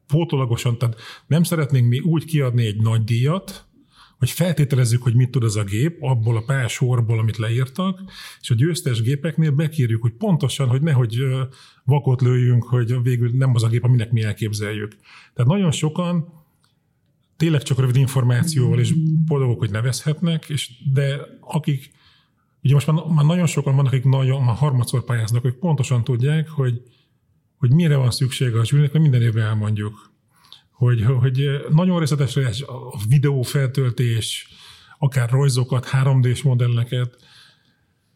pótolagosan, 0.06 0.78
tehát 0.78 1.00
nem 1.26 1.42
szeretnénk 1.42 1.88
mi 1.88 1.98
úgy 1.98 2.24
kiadni 2.24 2.66
egy 2.66 2.80
nagy 2.80 3.04
díjat, 3.04 3.69
hogy 4.20 4.30
feltételezzük, 4.30 5.02
hogy 5.02 5.14
mit 5.14 5.30
tud 5.30 5.44
ez 5.44 5.54
a 5.54 5.64
gép, 5.64 6.02
abból 6.02 6.36
a 6.36 6.42
pár 6.42 6.70
sorból, 6.70 7.18
amit 7.18 7.36
leírtak, 7.36 8.00
és 8.40 8.50
a 8.50 8.54
győztes 8.54 9.02
gépeknél 9.02 9.50
bekérjük, 9.50 10.02
hogy 10.02 10.12
pontosan, 10.12 10.68
hogy 10.68 10.82
nehogy 10.82 11.24
vakot 11.84 12.20
lőjünk, 12.20 12.64
hogy 12.64 13.02
végül 13.02 13.30
nem 13.32 13.54
az 13.54 13.62
a 13.62 13.68
gép, 13.68 13.84
aminek 13.84 14.10
mi 14.10 14.22
elképzeljük. 14.22 14.96
Tehát 15.34 15.50
nagyon 15.50 15.70
sokan 15.70 16.32
tényleg 17.36 17.62
csak 17.62 17.78
rövid 17.78 17.96
információval 17.96 18.78
és 18.78 18.94
boldogok, 19.26 19.58
hogy 19.58 19.70
nevezhetnek, 19.70 20.48
és 20.48 20.70
de 20.92 21.20
akik, 21.40 21.90
ugye 22.62 22.74
most 22.74 22.86
már, 22.86 23.04
már 23.14 23.24
nagyon 23.24 23.46
sokan 23.46 23.76
vannak, 23.76 23.92
akik 23.92 24.04
nagyon, 24.04 24.42
már 24.42 24.56
harmadszor 24.56 25.04
pályáznak, 25.04 25.42
hogy 25.42 25.54
pontosan 25.54 26.04
tudják, 26.04 26.48
hogy, 26.48 26.82
hogy 27.56 27.72
mire 27.72 27.96
van 27.96 28.10
szüksége 28.10 28.58
a 28.58 28.64
zsűrinek, 28.64 28.90
hogy 28.90 29.00
minden 29.00 29.22
évben 29.22 29.44
elmondjuk 29.44 30.09
hogy, 30.80 31.02
hogy 31.02 31.48
nagyon 31.68 31.98
részletes 31.98 32.62
a 32.62 32.98
videófeltöltés, 33.08 34.48
akár 34.98 35.30
rajzokat, 35.30 35.88
3D-s 35.92 36.42
modelleket, 36.42 37.16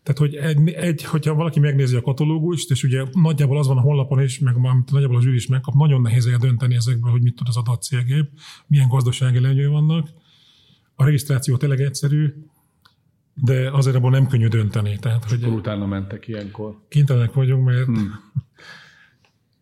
tehát, 0.02 0.18
hogy 0.18 0.34
egy, 0.34 0.68
egy, 0.68 1.04
hogyha 1.04 1.34
valaki 1.34 1.60
megnézi 1.60 1.96
a 1.96 2.00
katalógust, 2.00 2.70
és 2.70 2.82
ugye 2.82 3.04
nagyjából 3.12 3.58
az 3.58 3.66
van 3.66 3.76
a 3.76 3.80
honlapon 3.80 4.20
is, 4.20 4.38
meg 4.38 4.54
amit 4.56 4.90
nagyjából 4.90 5.16
a 5.16 5.20
zsűri 5.20 5.36
is 5.36 5.46
megkap, 5.46 5.74
nagyon 5.74 6.00
nehéz 6.00 6.26
eldönteni 6.26 6.74
ezekből, 6.74 7.10
hogy 7.10 7.22
mit 7.22 7.34
tud 7.36 7.48
az 7.48 7.56
adatcélgép, 7.56 8.30
milyen 8.66 8.88
gazdasági 8.88 9.36
előnyei 9.36 9.66
vannak. 9.66 10.08
A 10.94 11.04
regisztráció 11.04 11.56
tényleg 11.56 11.80
egyszerű, 11.80 12.34
de 13.34 13.70
azért 13.70 13.96
abból 13.96 14.10
nem 14.10 14.26
könnyű 14.26 14.48
dönteni. 14.48 14.98
Tehát, 14.98 15.24
hogy 15.24 15.44
utána 15.44 15.86
mentek 15.86 16.28
ilyenkor. 16.28 16.78
Kénytelenek 16.88 17.32
vagyunk, 17.32 17.64
mert 17.64 17.84
hmm. 17.84 18.32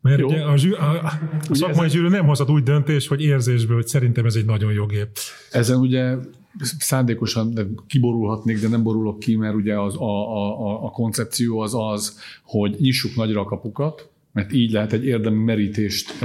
Mert 0.03 0.19
jó. 0.19 0.27
ugye 0.27 0.43
a, 0.43 0.57
zsű, 0.57 0.73
a, 0.73 1.05
a 1.49 1.55
szakmai 1.55 1.89
zsűrű 1.89 2.09
nem 2.09 2.27
hozhat 2.27 2.51
úgy 2.51 2.63
döntés, 2.63 3.09
hogy 3.09 3.23
érzésből, 3.23 3.77
hogy 3.77 3.87
szerintem 3.87 4.25
ez 4.27 4.35
egy 4.35 4.45
nagyon 4.45 4.73
jó 4.73 4.87
gép. 4.87 5.09
Ezen 5.51 5.79
ugye 5.79 6.15
szándékosan 6.61 7.77
kiborulhatnék, 7.87 8.61
de 8.61 8.69
nem 8.69 8.83
borulok 8.83 9.19
ki, 9.19 9.37
mert 9.37 9.55
ugye 9.55 9.81
az, 9.81 9.97
a, 9.97 10.37
a, 10.37 10.85
a 10.85 10.91
koncepció 10.91 11.59
az 11.59 11.75
az, 11.75 12.21
hogy 12.45 12.77
nyissuk 12.79 13.17
nagyra 13.17 13.41
a 13.41 13.45
kapukat, 13.45 14.11
mert 14.33 14.53
így 14.53 14.71
lehet 14.71 14.93
egy 14.93 15.05
érdemi 15.05 15.45
merítést 15.45 16.25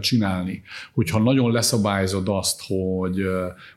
csinálni. 0.00 0.62
Hogyha 0.92 1.18
nagyon 1.18 1.52
leszabályzod 1.52 2.28
azt, 2.28 2.62
hogy, 2.66 3.22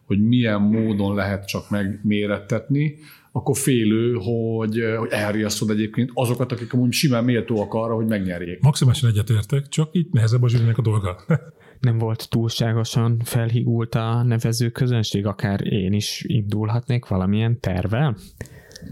hogy 0.05 0.27
milyen 0.27 0.61
módon 0.61 1.15
lehet 1.15 1.47
csak 1.47 1.69
megmérettetni, 1.69 2.95
akkor 3.35 3.57
félő, 3.57 4.13
hogy, 4.13 4.79
hogy 4.97 5.09
elriasztod 5.11 5.69
egyébként 5.69 6.11
azokat, 6.13 6.51
akik 6.51 6.73
amúgy 6.73 6.91
simán 6.91 7.23
méltóak 7.23 7.73
arra, 7.73 7.95
hogy 7.95 8.05
megnyerjék. 8.05 8.61
Maximálisan 8.61 9.09
egyetértek, 9.09 9.67
csak 9.67 9.89
itt 9.91 10.11
nehezebb 10.11 10.43
a 10.43 10.49
zsűrinek 10.49 10.77
a 10.77 10.81
dolga. 10.81 11.23
nem 11.79 11.97
volt 11.97 12.29
túlságosan 12.29 13.21
felhigult 13.23 13.95
a 13.95 14.23
nevező 14.23 14.69
közönség, 14.69 15.25
akár 15.25 15.73
én 15.73 15.93
is 15.93 16.23
indulhatnék 16.27 17.05
valamilyen 17.05 17.59
tervel? 17.59 18.17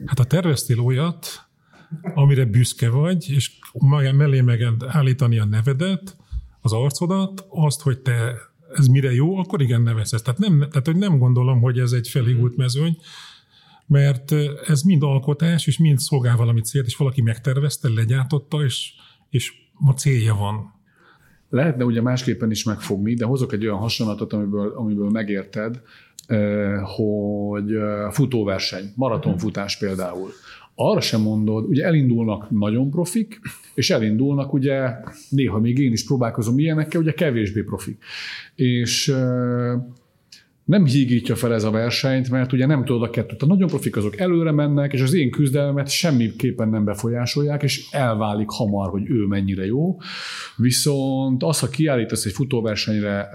Hát 0.06 0.18
ha 0.18 0.24
terveztél 0.24 0.80
olyat, 0.80 1.28
amire 2.14 2.46
büszke 2.46 2.90
vagy, 2.90 3.26
és 3.30 3.52
mellé 4.16 4.42
meg 4.42 4.68
állítani 4.88 5.40
a 5.40 5.46
nevedet, 5.46 6.18
az 6.62 6.74
arcodat, 6.74 7.46
azt, 7.50 7.82
hogy 7.82 8.00
te 8.00 8.36
ez 8.74 8.88
mire 8.88 9.14
jó, 9.14 9.38
akkor 9.38 9.62
igen 9.62 9.82
nevezhetsz. 9.82 10.22
Tehát, 10.22 10.40
nem, 10.40 10.60
tehát 10.60 10.86
hogy 10.86 10.98
nem 10.98 11.18
gondolom, 11.18 11.62
hogy 11.62 11.80
ez 11.80 11.92
egy 11.92 12.08
felhigult 12.08 12.56
mezőny, 12.56 12.98
mert 13.88 14.32
ez 14.68 14.82
mind 14.82 15.04
alkotás, 15.04 15.68
és 15.68 15.78
mind 15.78 15.98
szolgál 15.98 16.38
valami 16.38 16.62
célt, 16.62 16.86
és 16.86 16.96
valaki 16.96 17.22
megtervezte, 17.22 17.90
legyártotta, 17.90 18.64
és, 18.64 18.92
és 19.30 19.54
a 19.86 19.92
célja 19.92 20.36
van. 20.36 20.82
Lehetne 21.50 21.84
ugye 21.86 22.02
másképpen 22.02 22.52
is 22.52 22.64
megfogni, 22.64 23.14
de 23.14 23.26
hozok 23.26 23.54
egy 23.54 23.66
olyan 23.66 23.78
hasonlatot, 23.78 24.34
amiből, 24.34 24.74
amiből 24.76 25.10
megérted, 25.10 25.82
hogy 26.96 27.72
futóverseny, 28.12 28.92
maratonfutás 28.96 29.78
például. 29.78 30.30
Arra 30.76 31.02
sem 31.02 31.22
mondod, 31.22 31.66
ugye 31.70 31.86
elindulnak 31.86 32.50
nagyon 32.50 32.90
profik, 32.90 33.40
és 33.74 33.90
elindulnak 33.90 34.54
ugye, 34.54 34.96
néha 35.30 35.60
még 35.60 35.78
én 35.78 35.92
is 35.92 36.06
próbálkozom 36.06 36.60
ilyenekkel, 36.60 37.02
ugye 37.02 37.14
kevésbé 37.14 37.62
profik. 37.62 38.04
És 38.56 39.16
nem 40.66 40.86
hígítja 40.86 41.36
fel 41.36 41.54
ez 41.54 41.64
a 41.64 41.72
versenyt, 41.72 42.30
mert 42.30 42.54
ugye 42.54 42.66
nem 42.66 42.86
tudod 42.86 43.04
a 43.04 43.10
kettőt. 43.10 43.42
A 43.42 43.46
nagyon 43.46 43.68
profik 43.68 43.96
azok 43.96 44.18
előre 44.18 44.52
mennek, 44.52 44.94
és 44.94 45.02
az 45.02 45.14
én 45.14 45.32
küzdelmet 45.32 45.90
semmiképpen 45.90 46.70
nem 46.70 46.84
befolyásolják, 46.84 47.64
és 47.64 47.88
elválik 47.92 48.50
hamar, 48.50 48.90
hogy 48.90 49.10
ő 49.10 49.26
mennyire 49.26 49.66
jó. 49.66 49.98
Viszont 50.58 51.44
az, 51.44 51.60
ha 51.60 51.68
kiállítasz 51.68 52.26
egy 52.26 52.32
futóversenyre 52.32 53.30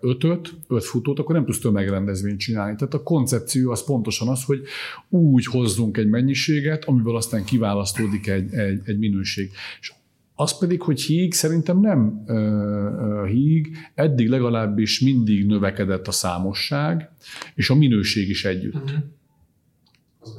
ötöt, 0.00 0.54
öt 0.68 0.84
futót, 0.84 1.18
akkor 1.18 1.34
nem 1.34 1.44
tudsz 1.44 1.58
tömegrendezvényt 1.58 2.38
csinálni. 2.38 2.76
Tehát 2.76 2.94
a 2.94 3.02
koncepció 3.02 3.70
az 3.70 3.84
pontosan 3.84 4.28
az, 4.28 4.44
hogy 4.44 4.62
úgy 5.08 5.46
hozzunk 5.46 5.96
egy 5.96 6.08
mennyiséget, 6.08 6.84
amiből 6.84 7.16
aztán 7.16 7.44
kiválasztódik 7.44 8.26
egy, 8.26 8.52
egy, 8.52 8.80
egy 8.84 8.98
minőség. 8.98 9.50
És 9.80 9.92
az 10.34 10.58
pedig, 10.58 10.82
hogy 10.82 11.00
híg, 11.00 11.34
szerintem 11.34 11.80
nem 11.80 12.22
ö, 12.26 12.34
ö, 12.34 13.26
híg, 13.26 13.76
eddig 13.94 14.28
legalábbis 14.28 15.00
mindig 15.00 15.46
növekedett 15.46 16.06
a 16.06 16.12
számosság, 16.12 17.10
és 17.54 17.70
a 17.70 17.74
minőség 17.74 18.28
is 18.28 18.44
együtt. 18.44 18.74
Uh-huh. 18.74 19.04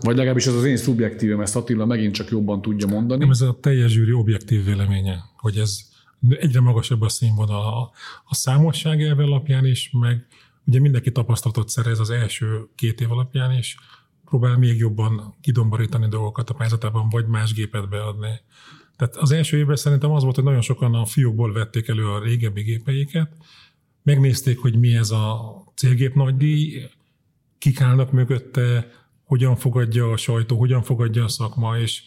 Vagy 0.02 0.16
legalábbis 0.16 0.46
ez 0.46 0.54
az 0.54 0.64
én 0.64 0.78
szubjektívem, 0.78 1.40
ezt 1.40 1.56
Attila 1.56 1.86
megint 1.86 2.14
csak 2.14 2.30
jobban 2.30 2.62
tudja 2.62 2.88
mondani. 2.88 3.20
Nem, 3.20 3.30
ez 3.30 3.42
a 3.42 3.58
teljes 3.62 3.92
zsűri 3.92 4.12
objektív 4.12 4.66
véleménye, 4.66 5.24
hogy 5.38 5.58
ez 5.58 5.80
egyre 6.30 6.60
magasabb 6.60 7.02
a 7.02 7.10
színvonal 7.10 7.74
a, 7.74 7.92
a 8.26 8.36
számosság 8.36 9.02
elve 9.02 9.24
alapján 9.24 9.66
is, 9.66 9.92
meg 10.00 10.26
ugye 10.66 10.80
mindenki 10.80 11.12
tapasztalatot 11.12 11.70
szerez 11.70 12.00
az 12.00 12.10
első 12.10 12.68
két 12.76 13.02
év 13.02 13.12
alapján 13.12 13.58
is, 13.58 13.78
próbál 14.26 14.58
még 14.58 14.78
jobban 14.78 15.36
kidomborítani 15.42 16.08
dolgokat 16.08 16.50
a 16.50 16.54
pályázatában, 16.54 17.10
vagy 17.10 17.28
más 17.28 17.54
gépet 17.54 17.90
beadni. 17.90 18.40
Tehát 18.98 19.16
az 19.16 19.32
első 19.32 19.58
évben 19.58 19.76
szerintem 19.76 20.12
az 20.12 20.24
volt, 20.24 20.36
hogy 20.36 20.44
nagyon 20.44 20.62
sokan 20.62 20.94
a 20.94 21.06
fiókból 21.06 21.54
vették 21.54 21.88
elő 21.88 22.08
a 22.08 22.24
régebbi 22.24 22.62
gépeiket, 22.62 23.32
megnézték, 24.04 24.60
hogy 24.60 24.80
mi 24.80 24.96
ez 24.96 25.12
a 25.12 25.56
célgép 25.76 26.14
nagydíj, 26.14 26.82
kik 27.58 27.82
állnak 27.82 28.12
mögötte, 28.12 28.92
hogyan 29.24 29.56
fogadja 29.56 30.12
a 30.12 30.18
sajtó, 30.18 30.58
hogyan 30.58 30.84
fogadja 30.84 31.24
a 31.24 31.28
szakma, 31.28 31.78
és, 31.78 32.04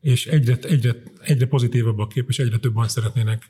és 0.00 0.26
egyre, 0.26 0.56
egyre, 0.62 0.94
egyre 1.20 1.46
pozitívabb 1.46 1.98
a 1.98 2.06
kép, 2.06 2.28
és 2.28 2.38
egyre 2.38 2.58
többen 2.58 2.88
szeretnének 2.88 3.48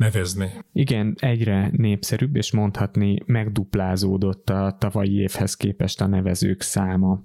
nevezni. 0.00 0.50
Igen, 0.72 1.16
egyre 1.18 1.70
népszerűbb, 1.72 2.36
és 2.36 2.52
mondhatni 2.52 3.18
megduplázódott 3.26 4.50
a 4.50 4.76
tavalyi 4.78 5.14
évhez 5.14 5.54
képest 5.54 6.00
a 6.00 6.06
nevezők 6.06 6.60
száma. 6.60 7.24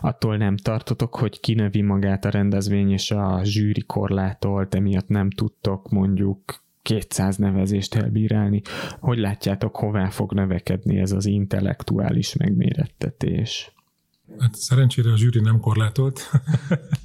Attól 0.00 0.36
nem 0.36 0.56
tartotok, 0.56 1.14
hogy 1.14 1.40
kinövi 1.40 1.82
magát 1.82 2.24
a 2.24 2.30
rendezvény, 2.30 2.90
és 2.90 3.10
a 3.10 3.40
zsűri 3.44 3.82
korlátolt, 3.82 4.74
emiatt 4.74 5.08
nem 5.08 5.30
tudtok 5.30 5.90
mondjuk 5.90 6.64
200 6.82 7.36
nevezést 7.36 7.94
elbírálni. 7.94 8.62
Hogy 9.00 9.18
látjátok, 9.18 9.76
hová 9.76 10.08
fog 10.08 10.32
növekedni 10.32 10.98
ez 10.98 11.12
az 11.12 11.26
intellektuális 11.26 12.34
megmérettetés? 12.34 13.72
Hát 14.38 14.54
szerencsére 14.54 15.12
a 15.12 15.16
zsűri 15.16 15.40
nem 15.40 15.60
korlátolt, 15.60 16.30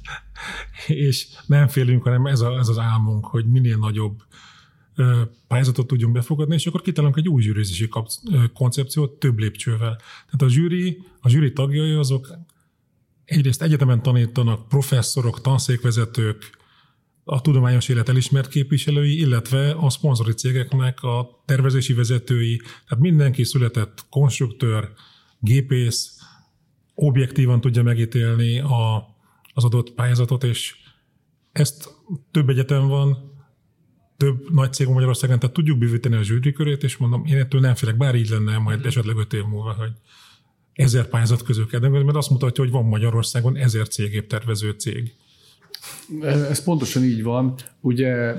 és 0.86 1.26
nem 1.46 1.68
félünk, 1.68 2.02
hanem 2.02 2.26
ez, 2.26 2.40
a, 2.40 2.58
ez 2.58 2.68
az 2.68 2.78
álmunk, 2.78 3.26
hogy 3.26 3.46
minél 3.46 3.76
nagyobb 3.76 4.22
pályázatot 5.48 5.86
tudjunk 5.86 6.14
befogadni, 6.14 6.54
és 6.54 6.66
akkor 6.66 6.82
kitalálunk 6.82 7.18
egy 7.18 7.28
új 7.28 7.42
zsűrizési 7.42 7.88
koncepciót 8.52 9.18
több 9.18 9.38
lépcsővel. 9.38 9.96
Tehát 9.96 10.42
a 10.42 10.48
zsűri, 10.48 11.02
a 11.20 11.28
zsűri 11.28 11.52
tagjai 11.52 11.92
azok 11.92 12.38
egyrészt 13.24 13.62
egyetemen 13.62 14.02
tanítanak 14.02 14.68
professzorok, 14.68 15.40
tanszékvezetők, 15.40 16.60
a 17.24 17.40
tudományos 17.40 17.88
élet 17.88 18.08
elismert 18.08 18.48
képviselői, 18.48 19.18
illetve 19.18 19.70
a 19.70 19.90
szponzori 19.90 20.32
cégeknek 20.32 21.02
a 21.02 21.42
tervezési 21.44 21.92
vezetői, 21.92 22.56
tehát 22.56 23.04
mindenki 23.04 23.44
született 23.44 24.06
konstruktőr, 24.10 24.92
gépész, 25.38 26.16
objektívan 26.94 27.60
tudja 27.60 27.82
megítélni 27.82 28.58
a, 28.58 28.96
az 29.52 29.64
adott 29.64 29.90
pályázatot, 29.90 30.44
és 30.44 30.74
ezt 31.52 31.88
több 32.30 32.48
egyetem 32.48 32.86
van, 32.86 33.31
több 34.22 34.52
nagy 34.52 34.72
cég 34.72 34.86
Magyarországon, 34.88 35.38
tehát 35.38 35.54
tudjuk 35.54 35.78
bővíteni 35.78 36.16
a 36.16 36.22
zsűri 36.22 36.52
körét, 36.52 36.82
és 36.82 36.96
mondom, 36.96 37.24
én 37.24 37.36
ettől 37.36 37.60
nem 37.60 37.74
félek, 37.74 37.96
bár 37.96 38.14
így 38.14 38.28
lenne 38.28 38.58
majd 38.58 38.86
esetleg 38.86 39.16
öt 39.16 39.32
év 39.32 39.44
múlva, 39.44 39.72
hogy 39.72 39.92
ezer 40.72 41.06
pályázat 41.08 41.42
közül 41.42 41.66
kell, 41.66 41.80
mert 41.80 42.16
azt 42.16 42.30
mutatja, 42.30 42.64
hogy 42.64 42.72
van 42.72 42.84
Magyarországon 42.84 43.56
ezer 43.56 43.88
cégép 43.88 44.26
tervező 44.26 44.70
cég. 44.70 45.14
Ez 46.22 46.64
pontosan 46.64 47.02
így 47.02 47.22
van. 47.22 47.54
Ugye 47.80 48.34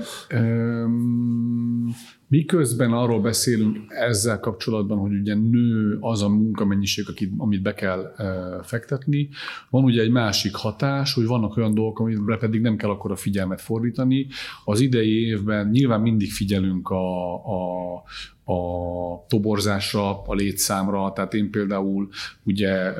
miközben 2.28 2.92
arról 2.92 3.20
beszélünk 3.20 3.78
ezzel 3.88 4.40
kapcsolatban, 4.40 4.98
hogy 4.98 5.12
ugye 5.12 5.34
nő 5.34 5.96
az 6.00 6.22
a 6.22 6.28
munkamennyiség, 6.28 7.04
amit 7.36 7.62
be 7.62 7.74
kell 7.74 8.14
fektetni, 8.62 9.28
van 9.70 9.84
ugye 9.84 10.02
egy 10.02 10.10
másik 10.10 10.54
hatás, 10.54 11.14
hogy 11.14 11.26
vannak 11.26 11.56
olyan 11.56 11.74
dolgok, 11.74 11.98
amire 11.98 12.36
pedig 12.36 12.60
nem 12.60 12.76
kell 12.76 12.90
akkor 12.90 13.10
a 13.10 13.16
figyelmet 13.16 13.60
fordítani. 13.60 14.26
Az 14.64 14.80
idei 14.80 15.26
évben 15.26 15.68
nyilván 15.68 16.00
mindig 16.00 16.32
figyelünk 16.32 16.88
a, 16.88 17.34
a, 17.34 18.02
a 18.44 19.26
toborzásra, 19.28 20.22
a 20.22 20.34
létszámra, 20.34 21.12
tehát 21.14 21.34
én 21.34 21.50
például 21.50 22.08
ugye 22.42 22.92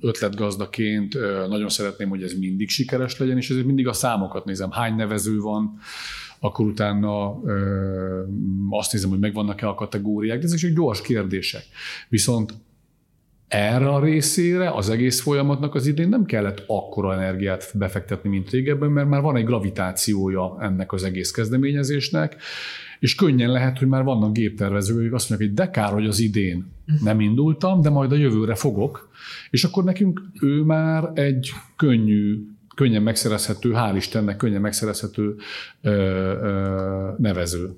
ötletgazdaként 0.00 1.14
nagyon 1.48 1.68
szeretném, 1.68 2.08
hogy 2.08 2.22
ez 2.22 2.38
mindig 2.38 2.68
sikeres 2.68 3.18
legyen, 3.18 3.36
és 3.36 3.50
ezért 3.50 3.66
mindig 3.66 3.88
a 3.88 3.92
számokat 3.92 4.44
nézem, 4.44 4.70
hány 4.70 4.94
nevező 4.94 5.38
van, 5.38 5.78
akkor 6.38 6.66
utána 6.66 7.40
azt 8.70 8.92
nézem, 8.92 9.10
hogy 9.10 9.18
megvannak-e 9.18 9.68
a 9.68 9.74
kategóriák, 9.74 10.38
de 10.38 10.44
ezek 10.44 10.58
csak 10.58 10.70
gyors 10.70 11.00
kérdések. 11.00 11.64
Viszont 12.08 12.54
erre 13.54 13.88
a 13.88 14.04
részére 14.04 14.70
az 14.70 14.90
egész 14.90 15.20
folyamatnak 15.20 15.74
az 15.74 15.86
idén 15.86 16.08
nem 16.08 16.24
kellett 16.24 16.64
akkora 16.66 17.14
energiát 17.14 17.70
befektetni, 17.74 18.28
mint 18.28 18.50
régebben, 18.50 18.90
mert 18.90 19.08
már 19.08 19.20
van 19.20 19.36
egy 19.36 19.44
gravitációja 19.44 20.56
ennek 20.60 20.92
az 20.92 21.04
egész 21.04 21.30
kezdeményezésnek, 21.30 22.36
és 22.98 23.14
könnyen 23.14 23.50
lehet, 23.50 23.78
hogy 23.78 23.88
már 23.88 24.02
vannak 24.02 24.32
géptervezők, 24.32 25.12
azt 25.12 25.30
mondják, 25.30 25.50
hogy 25.50 25.58
de 25.58 25.70
kár, 25.70 25.92
hogy 25.92 26.06
az 26.06 26.20
idén 26.20 26.72
nem 27.02 27.20
indultam, 27.20 27.80
de 27.80 27.90
majd 27.90 28.12
a 28.12 28.16
jövőre 28.16 28.54
fogok, 28.54 29.10
és 29.50 29.64
akkor 29.64 29.84
nekünk 29.84 30.20
ő 30.40 30.62
már 30.62 31.10
egy 31.14 31.50
könnyű, 31.76 32.38
könnyen 32.74 33.02
megszerezhető, 33.02 33.72
hál' 33.74 33.92
Istennek 33.96 34.36
könnyen 34.36 34.60
megszerezhető 34.60 35.34
ö, 35.80 35.90
ö, 35.90 37.10
nevező. 37.18 37.70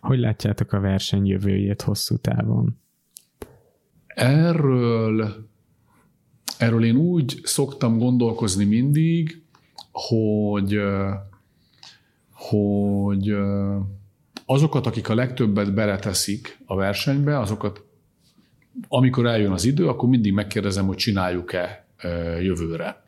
Hogy 0.00 0.18
látjátok 0.18 0.72
a 0.72 0.80
verseny 0.80 1.26
jövőjét 1.26 1.82
hosszú 1.82 2.16
távon? 2.16 2.80
Erről, 4.14 5.48
erről 6.58 6.84
én 6.84 6.96
úgy 6.96 7.40
szoktam 7.42 7.98
gondolkozni 7.98 8.64
mindig, 8.64 9.42
hogy, 9.92 10.80
hogy 12.32 13.34
azokat, 14.46 14.86
akik 14.86 15.08
a 15.08 15.14
legtöbbet 15.14 15.74
beleteszik 15.74 16.58
a 16.66 16.74
versenybe, 16.74 17.38
azokat 17.38 17.84
amikor 18.88 19.26
eljön 19.26 19.52
az 19.52 19.64
idő, 19.64 19.88
akkor 19.88 20.08
mindig 20.08 20.32
megkérdezem, 20.32 20.86
hogy 20.86 20.96
csináljuk-e 20.96 21.86
jövőre. 22.42 23.02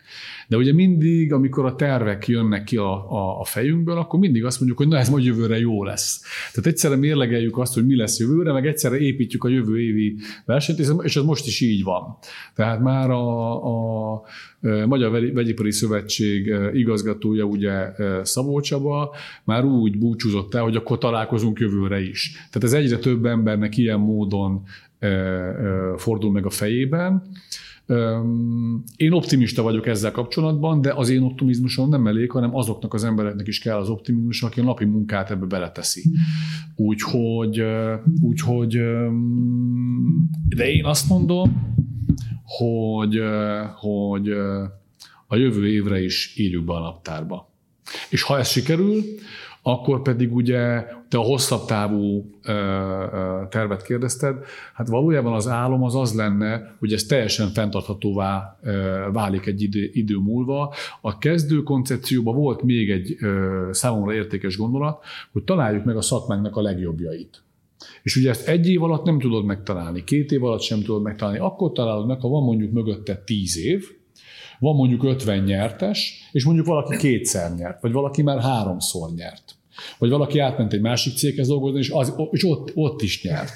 De 0.49 0.57
ugye 0.57 0.73
mindig, 0.73 1.33
amikor 1.33 1.65
a 1.65 1.75
tervek 1.75 2.27
jönnek 2.27 2.65
ki 2.65 2.77
a, 2.77 3.13
a, 3.13 3.41
a 3.41 3.45
fejünkből, 3.45 3.99
akkor 3.99 4.19
mindig 4.19 4.45
azt 4.45 4.59
mondjuk, 4.59 4.79
hogy 4.79 4.89
na 4.89 4.99
ez 4.99 5.09
majd 5.09 5.25
jövőre 5.25 5.59
jó 5.59 5.85
lesz. 5.85 6.23
Tehát 6.53 6.71
egyszerre 6.71 6.97
mérlegeljük 6.97 7.59
azt, 7.59 7.75
hogy 7.75 7.87
mi 7.87 7.97
lesz 7.97 8.19
jövőre, 8.19 8.53
meg 8.53 8.67
egyszerre 8.67 8.99
építjük 8.99 9.45
a 9.45 9.49
jövő 9.49 9.81
évi 9.81 10.17
versenyt, 10.45 10.79
és 10.79 11.17
ez 11.17 11.23
most 11.23 11.47
is 11.47 11.61
így 11.61 11.83
van. 11.83 12.17
Tehát 12.55 12.81
már 12.81 13.11
a, 13.11 13.65
a 14.15 14.23
Magyar 14.87 15.11
Vegyipari 15.11 15.73
Szövetség 15.73 16.55
igazgatója, 16.73 17.45
ugye 17.45 17.93
Szabó 18.23 18.61
Csaba, 18.61 19.15
már 19.45 19.65
úgy 19.65 19.99
búcsúzott 19.99 20.55
el, 20.55 20.63
hogy 20.63 20.77
akkor 20.77 20.99
találkozunk 20.99 21.59
jövőre 21.59 22.01
is. 22.01 22.33
Tehát 22.33 22.65
ez 22.65 22.73
egyre 22.73 22.99
több 22.99 23.27
embernek 23.27 23.77
ilyen 23.77 24.01
módon 24.01 24.63
fordul 25.97 26.33
meg 26.33 26.47
a 26.47 26.51
fejében. 26.51 27.23
Én 28.97 29.13
optimista 29.13 29.63
vagyok 29.63 29.87
ezzel 29.87 30.11
kapcsolatban, 30.11 30.81
de 30.81 30.93
az 30.93 31.09
én 31.09 31.23
optimizmusom 31.23 31.89
nem 31.89 32.07
elég, 32.07 32.31
hanem 32.31 32.57
azoknak 32.57 32.95
az 32.95 33.05
embereknek 33.05 33.47
is 33.47 33.59
kell 33.59 33.77
az 33.77 33.89
optimizmus, 33.89 34.43
aki 34.43 34.61
a 34.61 34.63
napi 34.63 34.85
munkát 34.85 35.31
ebbe 35.31 35.47
beleteszi. 35.47 36.03
Úgyhogy, 36.77 37.63
úgyhogy 38.21 38.79
de 40.49 40.71
én 40.71 40.85
azt 40.85 41.09
mondom, 41.09 41.77
hogy, 42.45 43.21
hogy 43.75 44.29
a 45.27 45.37
jövő 45.37 45.69
évre 45.69 46.03
is 46.03 46.35
írjuk 46.37 46.65
be 46.65 46.73
a 46.73 46.81
naptárba. 46.81 47.54
És 48.11 48.23
ha 48.23 48.39
ez 48.39 48.49
sikerül, 48.49 49.03
akkor 49.67 50.03
pedig 50.03 50.35
ugye 50.35 50.87
te 51.09 51.19
a 51.19 51.23
hosszabb 51.23 51.65
távú 51.65 52.31
tervet 53.49 53.83
kérdezted, 53.83 54.37
hát 54.75 54.89
valójában 54.89 55.33
az 55.33 55.49
álom 55.49 55.83
az 55.83 55.95
az 55.95 56.15
lenne, 56.15 56.75
hogy 56.79 56.93
ez 56.93 57.05
teljesen 57.05 57.49
fenntarthatóvá 57.49 58.59
válik 59.13 59.47
egy 59.47 59.63
idő, 59.63 59.91
idő 59.93 60.17
múlva. 60.17 60.75
A 61.01 61.19
kezdő 61.19 61.63
koncepcióban 61.63 62.35
volt 62.35 62.63
még 62.63 62.91
egy 62.91 63.17
számomra 63.71 64.15
értékes 64.15 64.57
gondolat, 64.57 65.05
hogy 65.33 65.45
találjuk 65.45 65.85
meg 65.85 65.97
a 65.97 66.03
szakmánknak 66.03 66.57
a 66.57 66.63
legjobbjait. 66.63 67.43
És 68.03 68.17
ugye 68.17 68.31
ezt 68.31 68.49
egy 68.49 68.69
év 68.69 68.83
alatt 68.83 69.05
nem 69.05 69.19
tudod 69.19 69.45
megtalálni, 69.45 70.05
két 70.05 70.33
év 70.33 70.45
alatt 70.45 70.61
sem 70.61 70.83
tudod 70.83 71.03
megtalálni. 71.03 71.39
Akkor 71.39 71.73
találod 71.73 72.07
meg, 72.07 72.21
ha 72.21 72.29
van 72.29 72.43
mondjuk 72.43 72.73
mögötte 72.73 73.23
tíz 73.25 73.59
év, 73.59 73.85
van 74.59 74.75
mondjuk 74.75 75.03
50 75.05 75.39
nyertes, 75.39 76.29
és 76.33 76.45
mondjuk 76.45 76.67
valaki 76.67 76.97
kétszer 76.97 77.55
nyert, 77.55 77.81
vagy 77.81 77.93
valaki 77.93 78.23
már 78.23 78.41
háromszor 78.41 79.11
nyert. 79.15 79.55
Vagy 79.99 80.11
valaki 80.11 80.39
átment 80.39 80.73
egy 80.73 80.81
másik 80.81 81.17
céghez 81.17 81.47
dolgozni, 81.49 81.79
és, 81.79 81.91
az, 81.91 82.15
és 82.31 82.45
ott, 82.45 82.71
ott 82.75 83.03
is 83.03 83.23
nyert. 83.23 83.53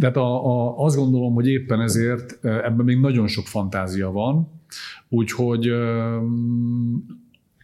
Tehát 0.00 0.16
a, 0.16 0.46
a, 0.46 0.78
azt 0.78 0.96
gondolom, 0.96 1.34
hogy 1.34 1.48
éppen 1.48 1.80
ezért 1.80 2.38
ebben 2.44 2.84
még 2.84 2.98
nagyon 2.98 3.26
sok 3.26 3.46
fantázia 3.46 4.10
van, 4.10 4.60
úgyhogy 5.08 5.70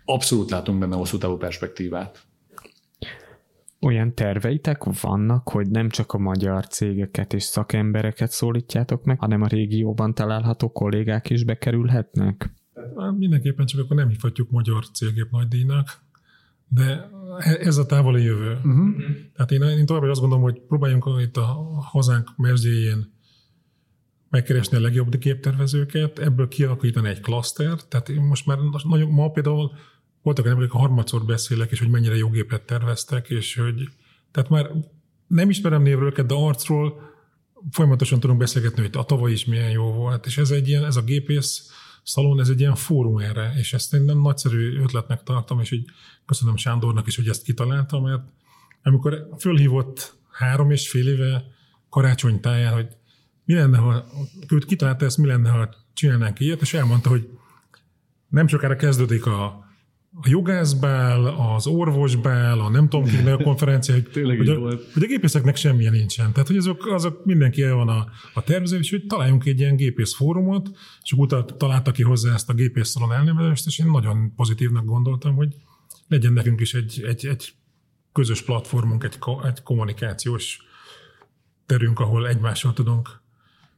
abszolút 0.05 0.51
látunk 0.51 0.79
benne 0.79 0.97
hosszú 0.97 1.19
távú 1.19 1.37
perspektívát. 1.37 2.28
Olyan 3.81 4.15
terveitek 4.15 4.85
vannak, 5.01 5.49
hogy 5.49 5.71
nem 5.71 5.89
csak 5.89 6.13
a 6.13 6.19
magyar 6.19 6.67
cégeket 6.67 7.33
és 7.33 7.43
szakembereket 7.43 8.31
szólítjátok 8.31 9.05
meg, 9.05 9.19
hanem 9.19 9.43
a 9.43 9.47
régióban 9.47 10.15
található 10.15 10.73
kollégák 10.73 11.31
is 11.31 11.45
bekerülhetnek? 11.45 12.55
Hát 12.97 13.17
mindenképpen 13.19 13.67
csak 13.67 13.81
akkor 13.81 13.97
nem 13.97 14.09
hívhatjuk 14.09 14.51
magyar 14.51 14.91
cégép 14.91 15.31
nagydíjnak, 15.31 16.07
de 16.69 17.11
ez 17.61 17.77
a 17.77 17.87
távoli 17.87 18.23
jövő. 18.23 18.53
Uh-huh. 18.53 18.89
Tehát 19.35 19.51
én, 19.51 19.63
én 19.63 19.87
továbbra 19.87 20.11
azt 20.11 20.21
gondolom, 20.21 20.45
hogy 20.45 20.61
próbáljunk 20.61 21.07
itt 21.21 21.37
a 21.37 21.45
hazánk 21.93 22.37
merzséjén 22.37 23.17
megkeresni 24.31 24.77
a 24.77 24.81
legjobb 24.81 25.19
képtervezőket, 25.19 26.19
ebből 26.19 26.49
kialakítani 26.49 27.09
egy 27.09 27.21
klaszter. 27.21 27.83
Tehát 27.83 28.09
én 28.09 28.21
most 28.21 28.47
már 28.47 28.59
nagyon, 28.89 29.11
ma 29.11 29.31
például 29.31 29.73
voltak 30.29 30.47
emberek, 30.47 30.75
a 30.75 30.79
harmadszor 30.79 31.25
beszélek, 31.25 31.71
és 31.71 31.79
hogy 31.79 31.89
mennyire 31.89 32.17
jó 32.17 32.29
gépet 32.29 32.63
terveztek, 32.63 33.31
és 33.31 33.57
hogy 33.57 33.89
tehát 34.31 34.49
már 34.49 34.71
nem 35.27 35.51
ismerem 35.51 35.83
névről 35.83 36.07
őket, 36.07 36.27
de 36.27 36.35
arcról 36.35 37.01
folyamatosan 37.71 38.21
tudunk 38.21 38.39
beszélgetni, 38.39 38.83
hogy 38.83 38.91
a 38.97 39.05
tavaly 39.05 39.33
is 39.33 39.45
milyen 39.45 39.71
jó 39.71 39.93
volt, 39.93 40.27
és 40.27 40.39
ez 40.39 40.51
egy 40.51 40.69
ilyen, 40.69 40.85
ez 40.85 40.97
a 40.97 41.03
gépész 41.03 41.71
szalon, 42.03 42.41
ez 42.41 42.49
egy 42.49 42.61
ilyen 42.61 42.75
fórum 42.75 43.19
erre, 43.19 43.55
és 43.57 43.73
ezt 43.73 43.95
én 43.95 44.03
nem 44.03 44.21
nagyszerű 44.21 44.81
ötletnek 44.81 45.23
tartom, 45.23 45.61
és 45.61 45.69
hogy 45.69 45.85
köszönöm 46.27 46.57
Sándornak 46.57 47.07
is, 47.07 47.17
hogy 47.17 47.29
ezt 47.29 47.43
kitalálta, 47.43 48.01
mert 48.01 48.23
amikor 48.83 49.29
fölhívott 49.39 50.15
három 50.31 50.71
és 50.71 50.89
fél 50.89 51.09
éve 51.09 51.45
karácsony 51.89 52.41
táján, 52.41 52.73
hogy 52.73 52.89
mi 53.45 53.55
lenne, 53.55 53.79
ha 53.79 54.05
őt 54.49 54.65
kitalálta 54.65 55.05
ezt, 55.05 55.19
mi 55.19 55.27
lenne, 55.27 55.51
ha 55.51 55.75
csinálnánk 55.95 56.41
ilyet, 56.41 56.61
és 56.61 56.75
elmondta, 56.75 57.09
hogy 57.09 57.29
nem 58.29 58.47
sokára 58.47 58.77
kezdődik 58.77 59.27
a 59.27 59.68
a 60.15 60.29
jogászbál, 60.29 61.27
az 61.27 61.67
orvosbál, 61.67 62.61
a 62.61 62.69
nem 62.69 62.89
tudom 62.89 63.07
ki 63.07 63.29
a 63.29 63.37
konferencia, 63.37 63.95
hogy, 64.13 64.37
hogy, 64.37 64.49
a, 64.49 64.59
hogy 64.93 65.03
a 65.03 65.07
gépészeknek 65.07 65.57
semmilyen 65.57 65.93
nincsen. 65.93 66.33
Tehát, 66.33 66.47
hogy 66.47 66.57
azok, 66.57 66.87
azok 66.87 67.25
mindenki 67.25 67.63
el 67.63 67.75
van 67.75 67.89
a, 67.89 68.07
a 68.35 68.43
tervező, 68.43 68.79
és 68.79 68.91
hogy 68.91 69.07
találjunk 69.07 69.45
egy 69.45 69.59
ilyen 69.59 69.77
gépész 69.77 70.15
fórumot, 70.15 70.71
és 71.03 71.13
utána 71.13 71.45
találta 71.45 71.93
ki 71.93 72.03
hozzá 72.03 72.35
ezt 72.35 72.51
a 72.51 72.55
gépész 72.55 72.89
szalon 72.89 73.13
elnevezést, 73.13 73.67
és 73.67 73.79
én 73.79 73.87
nagyon 73.87 74.33
pozitívnak 74.37 74.85
gondoltam, 74.85 75.35
hogy 75.35 75.55
legyen 76.09 76.33
nekünk 76.33 76.61
is 76.61 76.75
egy, 76.75 77.05
egy, 77.07 77.27
egy 77.27 77.53
közös 78.13 78.43
platformunk, 78.43 79.05
egy, 79.05 79.19
egy 79.45 79.63
kommunikációs 79.63 80.59
terünk, 81.67 82.01
ahol 82.01 82.29
egymással 82.29 82.73
tudunk, 82.73 83.23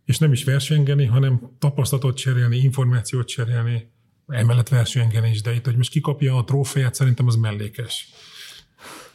és 0.05 0.19
nem 0.19 0.33
is 0.33 0.45
versengeni, 0.45 1.05
hanem 1.05 1.51
tapasztalatot 1.59 2.17
cserélni, 2.17 2.57
információt 2.57 3.27
cserélni, 3.27 3.91
emellett 4.31 4.69
versengeni 4.69 5.31
is, 5.31 5.43
de 5.43 5.53
itt, 5.55 5.65
hogy 5.65 5.77
most 5.77 5.91
kikapja 5.91 6.37
a 6.37 6.45
trófeát, 6.45 6.95
szerintem 6.95 7.27
az 7.27 7.37
mellékes. 7.37 8.09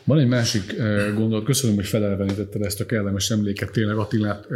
Van 0.08 0.20
egy 0.20 0.28
másik 0.28 0.76
gondolat, 1.16 1.46
köszönöm, 1.46 1.76
hogy 1.76 1.86
felelvenítetted 1.86 2.62
ezt 2.62 2.82
a 2.82 2.86
kellemes 2.86 3.30
emléket, 3.30 3.72
tényleg 3.72 3.98
Attilát, 3.98 4.48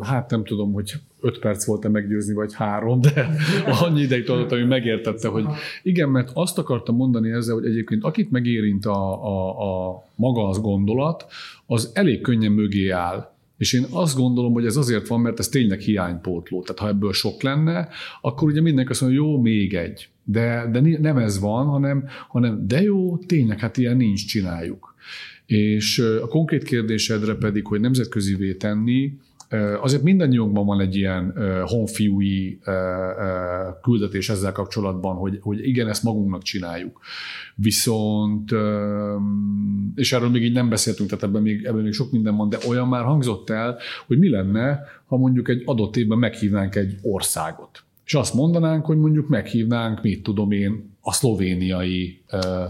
hát 0.00 0.30
nem 0.30 0.44
tudom, 0.44 0.72
hogy 0.72 0.92
öt 1.20 1.38
perc 1.38 1.64
volt-e 1.64 1.88
meggyőzni, 1.88 2.34
vagy 2.34 2.54
három, 2.54 3.00
de 3.00 3.30
annyi 3.80 4.00
ideig 4.00 4.24
tartott, 4.24 4.50
hogy 4.50 4.66
megértette, 4.66 5.28
hogy 5.28 5.44
igen, 5.82 6.08
mert 6.08 6.30
azt 6.32 6.58
akartam 6.58 6.96
mondani 6.96 7.30
ezzel, 7.30 7.54
hogy 7.54 7.66
egyébként 7.66 8.04
akit 8.04 8.30
megérint 8.30 8.86
a, 8.86 9.24
a, 9.24 9.88
a 9.88 10.04
maga 10.14 10.48
az 10.48 10.60
gondolat, 10.60 11.26
az 11.66 11.90
elég 11.94 12.20
könnyen 12.20 12.52
mögé 12.52 12.88
áll 12.88 13.36
és 13.58 13.72
én 13.72 13.86
azt 13.90 14.16
gondolom, 14.16 14.52
hogy 14.52 14.66
ez 14.66 14.76
azért 14.76 15.06
van, 15.06 15.20
mert 15.20 15.38
ez 15.38 15.48
tényleg 15.48 15.80
hiánypótló. 15.80 16.62
Tehát 16.62 16.78
ha 16.78 16.88
ebből 16.88 17.12
sok 17.12 17.42
lenne, 17.42 17.88
akkor 18.20 18.48
ugye 18.48 18.60
mindenki 18.60 18.90
azt 18.90 19.00
mondja, 19.00 19.20
jó, 19.20 19.40
még 19.40 19.74
egy. 19.74 20.08
De, 20.24 20.68
de 20.72 20.80
nem 20.80 21.16
ez 21.16 21.40
van, 21.40 21.66
hanem, 21.66 22.04
hanem 22.28 22.66
de 22.66 22.82
jó, 22.82 23.18
tényleg, 23.18 23.58
hát 23.58 23.76
ilyen 23.76 23.96
nincs, 23.96 24.26
csináljuk. 24.26 24.94
És 25.46 25.98
a 25.98 26.26
konkrét 26.26 26.62
kérdésedre 26.62 27.34
pedig, 27.34 27.66
hogy 27.66 27.80
nemzetközivé 27.80 28.54
tenni, 28.54 29.12
Azért 29.80 30.02
mindannyiunkban 30.02 30.66
van 30.66 30.80
egy 30.80 30.96
ilyen 30.96 31.34
honfiúi 31.66 32.58
küldetés 33.82 34.28
ezzel 34.28 34.52
kapcsolatban, 34.52 35.16
hogy, 35.16 35.38
hogy 35.40 35.66
igen, 35.66 35.88
ezt 35.88 36.02
magunknak 36.02 36.42
csináljuk. 36.42 37.00
Viszont, 37.54 38.50
és 39.94 40.12
erről 40.12 40.28
még 40.28 40.42
így 40.42 40.52
nem 40.52 40.68
beszéltünk, 40.68 41.08
tehát 41.08 41.24
ebben 41.24 41.42
még, 41.42 41.64
ebben 41.64 41.82
még 41.82 41.92
sok 41.92 42.12
minden 42.12 42.36
van, 42.36 42.48
de 42.48 42.58
olyan 42.68 42.88
már 42.88 43.04
hangzott 43.04 43.50
el, 43.50 43.78
hogy 44.06 44.18
mi 44.18 44.28
lenne, 44.28 44.80
ha 45.06 45.16
mondjuk 45.16 45.48
egy 45.48 45.62
adott 45.64 45.96
évben 45.96 46.18
meghívnánk 46.18 46.74
egy 46.74 46.98
országot 47.02 47.82
és 48.08 48.14
azt 48.14 48.34
mondanánk, 48.34 48.86
hogy 48.86 48.98
mondjuk 48.98 49.28
meghívnánk, 49.28 50.02
mit 50.02 50.22
tudom 50.22 50.50
én, 50.50 50.96
a 51.08 51.12
szlovéniai 51.12 52.20
ö, 52.30 52.64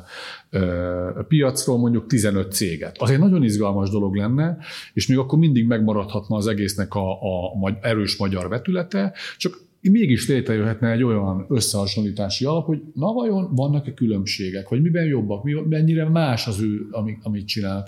ö, 0.50 1.20
piacról 1.28 1.78
mondjuk 1.78 2.06
15 2.06 2.52
céget. 2.52 2.96
Az 2.98 3.10
egy 3.10 3.18
nagyon 3.18 3.44
izgalmas 3.44 3.90
dolog 3.90 4.14
lenne, 4.14 4.58
és 4.92 5.06
még 5.06 5.18
akkor 5.18 5.38
mindig 5.38 5.66
megmaradhatna 5.66 6.36
az 6.36 6.46
egésznek 6.46 6.94
a, 6.94 7.10
a, 7.10 7.52
a 7.62 7.78
erős 7.80 8.16
magyar 8.16 8.48
vetülete, 8.48 9.12
csak 9.36 9.60
mégis 9.80 10.28
létrejöhetne 10.28 10.90
egy 10.90 11.02
olyan 11.02 11.46
összehasonlítási 11.48 12.44
alap, 12.44 12.66
hogy 12.66 12.82
na 12.94 13.12
vajon 13.12 13.54
vannak-e 13.54 13.94
különbségek, 13.94 14.68
vagy 14.68 14.82
miben 14.82 15.04
jobbak, 15.04 15.44
mi, 15.44 15.52
mennyire 15.52 16.08
más 16.08 16.46
az 16.46 16.60
ő, 16.60 16.86
amit, 16.90 17.18
amit 17.22 17.46
csinál. 17.46 17.84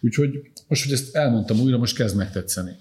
Úgyhogy 0.00 0.50
most, 0.68 0.84
hogy 0.84 0.92
ezt 0.92 1.16
elmondtam 1.16 1.60
újra, 1.60 1.78
most 1.78 1.96
kezd 1.96 2.16
megtetszeni. 2.16 2.72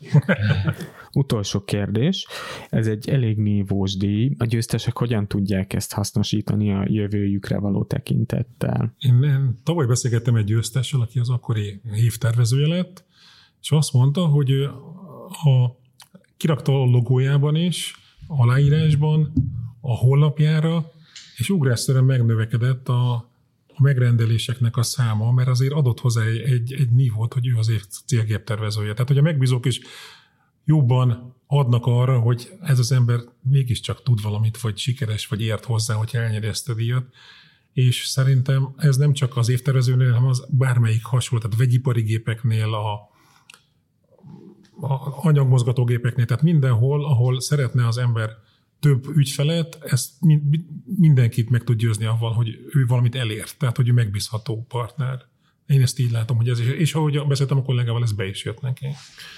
Utolsó 1.13 1.63
kérdés. 1.63 2.27
Ez 2.69 2.87
egy 2.87 3.09
elég 3.09 3.37
nívós 3.37 3.97
díj. 3.97 4.35
A 4.37 4.45
győztesek 4.45 4.97
hogyan 4.97 5.27
tudják 5.27 5.73
ezt 5.73 5.93
hasznosítani 5.93 6.71
a 6.71 6.85
jövőjükre 6.87 7.59
való 7.59 7.83
tekintettel? 7.83 8.95
Én, 8.99 9.23
én 9.23 9.59
tavaly 9.63 9.85
beszélgettem 9.85 10.35
egy 10.35 10.45
győztessel, 10.45 11.01
aki 11.01 11.19
az 11.19 11.29
akkori 11.29 11.81
hívtervezője 11.93 12.67
lett, 12.67 13.03
és 13.61 13.71
azt 13.71 13.93
mondta, 13.93 14.25
hogy 14.25 14.51
a 15.43 15.79
kirakta 16.37 16.81
a 16.81 16.85
logójában 16.85 17.55
is, 17.55 18.00
aláírásban, 18.37 19.33
a 19.81 19.95
honlapjára, 19.95 20.91
és 21.37 21.49
ugrásszerűen 21.49 22.03
megnövekedett 22.03 22.89
a, 22.89 23.13
a 23.67 23.81
megrendeléseknek 23.81 24.77
a 24.77 24.83
száma, 24.83 25.31
mert 25.31 25.47
azért 25.47 25.73
adott 25.73 25.99
hozzá 25.99 26.23
egy, 26.23 26.37
egy, 26.37 26.73
egy 26.73 26.91
nívót, 26.91 27.33
hogy 27.33 27.47
ő 27.47 27.55
azért 27.57 27.89
célgéptervezője. 28.05 28.91
Tehát, 28.91 29.07
hogy 29.07 29.17
a 29.17 29.21
megbízók 29.21 29.65
is 29.65 29.79
jobban 30.65 31.35
adnak 31.47 31.85
arra, 31.85 32.19
hogy 32.19 32.51
ez 32.61 32.79
az 32.79 32.91
ember 32.91 33.19
mégiscsak 33.41 34.03
tud 34.03 34.21
valamit, 34.21 34.61
vagy 34.61 34.77
sikeres, 34.77 35.27
vagy 35.27 35.41
ért 35.41 35.65
hozzá, 35.65 35.93
hogy 35.93 36.09
elnyeri 36.13 36.47
ezt 36.47 36.69
a 36.69 36.73
díjat. 36.73 37.05
És 37.73 38.05
szerintem 38.05 38.73
ez 38.77 38.97
nem 38.97 39.13
csak 39.13 39.37
az 39.37 39.49
évtervezőnél, 39.49 40.11
hanem 40.11 40.27
az 40.27 40.45
bármelyik 40.49 41.03
hasonló, 41.03 41.43
tehát 41.43 41.57
vegyipari 41.57 42.01
gépeknél, 42.01 42.73
a, 42.73 43.10
a 44.81 45.27
anyagmozgatógépeknél, 45.27 46.25
tehát 46.25 46.43
mindenhol, 46.43 47.05
ahol 47.05 47.41
szeretne 47.41 47.87
az 47.87 47.97
ember 47.97 48.29
több 48.79 49.05
ügyfelet, 49.15 49.77
ezt 49.85 50.11
mindenkit 50.97 51.49
meg 51.49 51.63
tud 51.63 51.77
győzni 51.77 52.05
avval, 52.05 52.31
hogy 52.31 52.47
ő 52.73 52.85
valamit 52.87 53.15
elért, 53.15 53.55
tehát 53.57 53.75
hogy 53.75 53.89
ő 53.89 53.93
megbízható 53.93 54.65
partner. 54.69 55.21
Én 55.67 55.81
ezt 55.81 55.99
így 55.99 56.11
látom, 56.11 56.37
hogy 56.37 56.49
ez 56.49 56.59
is, 56.59 56.65
és 56.65 56.93
ahogy 56.93 57.21
beszéltem 57.27 57.57
a 57.57 57.63
kollégával, 57.63 58.03
ez 58.03 58.11
be 58.11 58.27
is 58.27 58.43
jött 58.43 58.61
neki. 58.61 58.85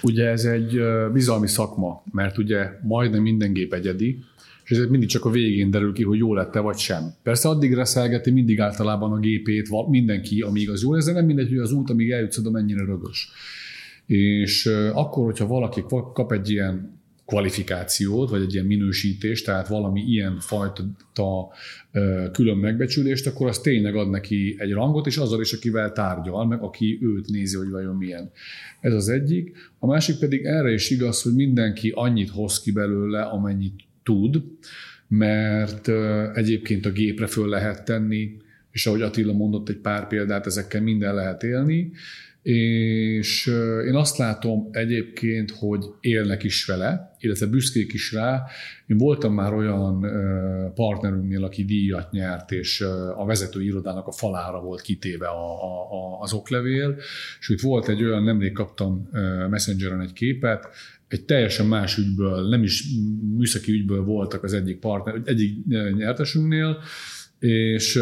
Ugye 0.02 0.28
ez 0.28 0.44
egy 0.44 0.80
bizalmi 1.12 1.48
szakma, 1.48 2.02
mert 2.10 2.38
ugye 2.38 2.70
majdnem 2.82 3.22
minden 3.22 3.52
gép 3.52 3.72
egyedi, 3.72 4.24
és 4.64 4.70
ez 4.70 4.88
mindig 4.88 5.08
csak 5.08 5.24
a 5.24 5.30
végén 5.30 5.70
derül 5.70 5.92
ki, 5.92 6.02
hogy 6.02 6.18
jó 6.18 6.34
lett-e 6.34 6.60
vagy 6.60 6.76
sem. 6.76 7.14
Persze 7.22 7.48
addig 7.48 7.74
reszelgeti 7.74 8.30
mindig 8.30 8.60
általában 8.60 9.12
a 9.12 9.18
gépét 9.18 9.88
mindenki, 9.88 10.40
amíg 10.40 10.70
az 10.70 10.82
jó, 10.82 10.94
ez 10.94 11.06
nem 11.06 11.24
mindegy, 11.24 11.48
hogy 11.48 11.58
az 11.58 11.72
út, 11.72 11.90
amíg 11.90 12.10
eljutsz 12.10 12.38
oda, 12.38 12.50
mennyire 12.50 12.84
rögös. 12.84 13.28
És 14.06 14.66
akkor, 14.92 15.24
hogyha 15.24 15.46
valaki 15.46 15.84
kap 16.12 16.32
egy 16.32 16.50
ilyen 16.50 16.92
kvalifikációt, 17.26 18.30
vagy 18.30 18.42
egy 18.42 18.54
ilyen 18.54 18.66
minősítést, 18.66 19.44
tehát 19.44 19.68
valami 19.68 20.00
ilyen 20.00 20.38
fajta 20.40 20.84
külön 22.32 22.56
megbecsülést, 22.56 23.26
akkor 23.26 23.48
az 23.48 23.58
tényleg 23.58 23.94
ad 23.96 24.10
neki 24.10 24.56
egy 24.58 24.72
rangot, 24.72 25.06
és 25.06 25.16
azzal 25.16 25.40
is, 25.40 25.52
akivel 25.52 25.92
tárgyal, 25.92 26.46
meg 26.46 26.62
aki 26.62 26.98
őt 27.02 27.28
nézi, 27.28 27.56
hogy 27.56 27.70
vajon 27.70 27.96
milyen. 27.96 28.30
Ez 28.80 28.92
az 28.92 29.08
egyik. 29.08 29.56
A 29.78 29.86
másik 29.86 30.18
pedig 30.18 30.44
erre 30.44 30.72
is 30.72 30.90
igaz, 30.90 31.22
hogy 31.22 31.34
mindenki 31.34 31.92
annyit 31.94 32.30
hoz 32.30 32.60
ki 32.60 32.72
belőle, 32.72 33.22
amennyit 33.22 33.80
tud, 34.02 34.42
mert 35.08 35.88
egyébként 36.34 36.86
a 36.86 36.90
gépre 36.90 37.26
föl 37.26 37.48
lehet 37.48 37.84
tenni, 37.84 38.36
és 38.70 38.86
ahogy 38.86 39.02
Attila 39.02 39.32
mondott 39.32 39.68
egy 39.68 39.78
pár 39.78 40.06
példát, 40.06 40.46
ezekkel 40.46 40.82
minden 40.82 41.14
lehet 41.14 41.42
élni, 41.42 41.92
és 42.44 43.46
én 43.86 43.94
azt 43.94 44.16
látom 44.16 44.68
egyébként, 44.72 45.50
hogy 45.50 45.84
élnek 46.00 46.42
is 46.42 46.64
vele, 46.64 47.16
illetve 47.18 47.46
büszkék 47.46 47.92
is 47.92 48.12
rá. 48.12 48.44
Én 48.86 48.96
voltam 48.96 49.34
már 49.34 49.52
olyan 49.52 50.06
partnerünknél, 50.74 51.44
aki 51.44 51.64
díjat 51.64 52.10
nyert, 52.10 52.52
és 52.52 52.80
a 53.16 53.24
vezető 53.26 53.62
irodának 53.62 54.06
a 54.06 54.12
falára 54.12 54.60
volt 54.60 54.80
kitéve 54.80 55.26
a, 55.26 55.62
a, 55.92 56.20
az 56.20 56.32
oklevél, 56.32 56.96
és 57.40 57.48
itt 57.48 57.60
volt 57.60 57.88
egy 57.88 58.02
olyan, 58.02 58.24
nemrég 58.24 58.52
kaptam 58.52 59.08
Messengeren 59.50 60.00
egy 60.00 60.12
képet, 60.12 60.68
egy 61.08 61.24
teljesen 61.24 61.66
más 61.66 61.98
ügyből, 61.98 62.48
nem 62.48 62.62
is 62.62 62.84
műszaki 63.36 63.72
ügyből 63.72 64.04
voltak 64.04 64.42
az 64.42 64.52
egyik 64.52 64.78
partner, 64.78 65.20
egyik 65.24 65.66
nyertesünknél, 65.96 66.78
és 67.38 68.00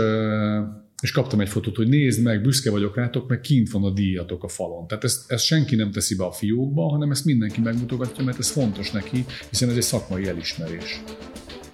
és 1.03 1.13
kaptam 1.13 1.41
egy 1.41 1.49
fotót, 1.49 1.77
hogy 1.77 1.89
nézd 1.89 2.23
meg, 2.23 2.43
büszke 2.43 2.71
vagyok 2.71 2.97
rátok, 2.97 3.29
meg 3.29 3.41
kint 3.41 3.71
van 3.71 3.85
a 3.85 3.91
díjatok 3.91 4.45
a 4.45 4.49
falon. 4.49 4.87
Tehát 4.87 5.05
ezt, 5.05 5.33
ezt 5.33 5.45
senki 5.45 5.77
nem 5.77 5.91
teszi 5.91 6.17
be 6.17 6.25
a 6.25 6.33
fiókba, 6.33 6.89
hanem 6.89 7.11
ezt 7.11 7.25
mindenki 7.25 7.61
megmutogatja, 7.61 8.25
mert 8.25 8.39
ez 8.39 8.51
fontos 8.51 8.91
neki, 8.91 9.25
hiszen 9.51 9.69
ez 9.69 9.77
egy 9.77 9.83
szakmai 9.83 10.27
elismerés. 10.27 11.03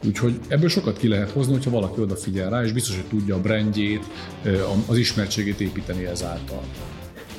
Úgyhogy 0.06 0.38
ebből 0.48 0.68
sokat 0.68 0.98
ki 0.98 1.08
lehet 1.08 1.30
hozni, 1.30 1.52
hogyha 1.52 1.70
valaki 1.70 2.00
odafigyel 2.00 2.50
rá, 2.50 2.64
és 2.64 2.72
biztos, 2.72 2.94
hogy 2.94 3.08
tudja 3.08 3.34
a 3.34 3.40
brandjét, 3.40 4.04
az 4.86 4.96
ismertségét 4.96 5.60
építeni 5.60 6.04
ezáltal. 6.04 6.62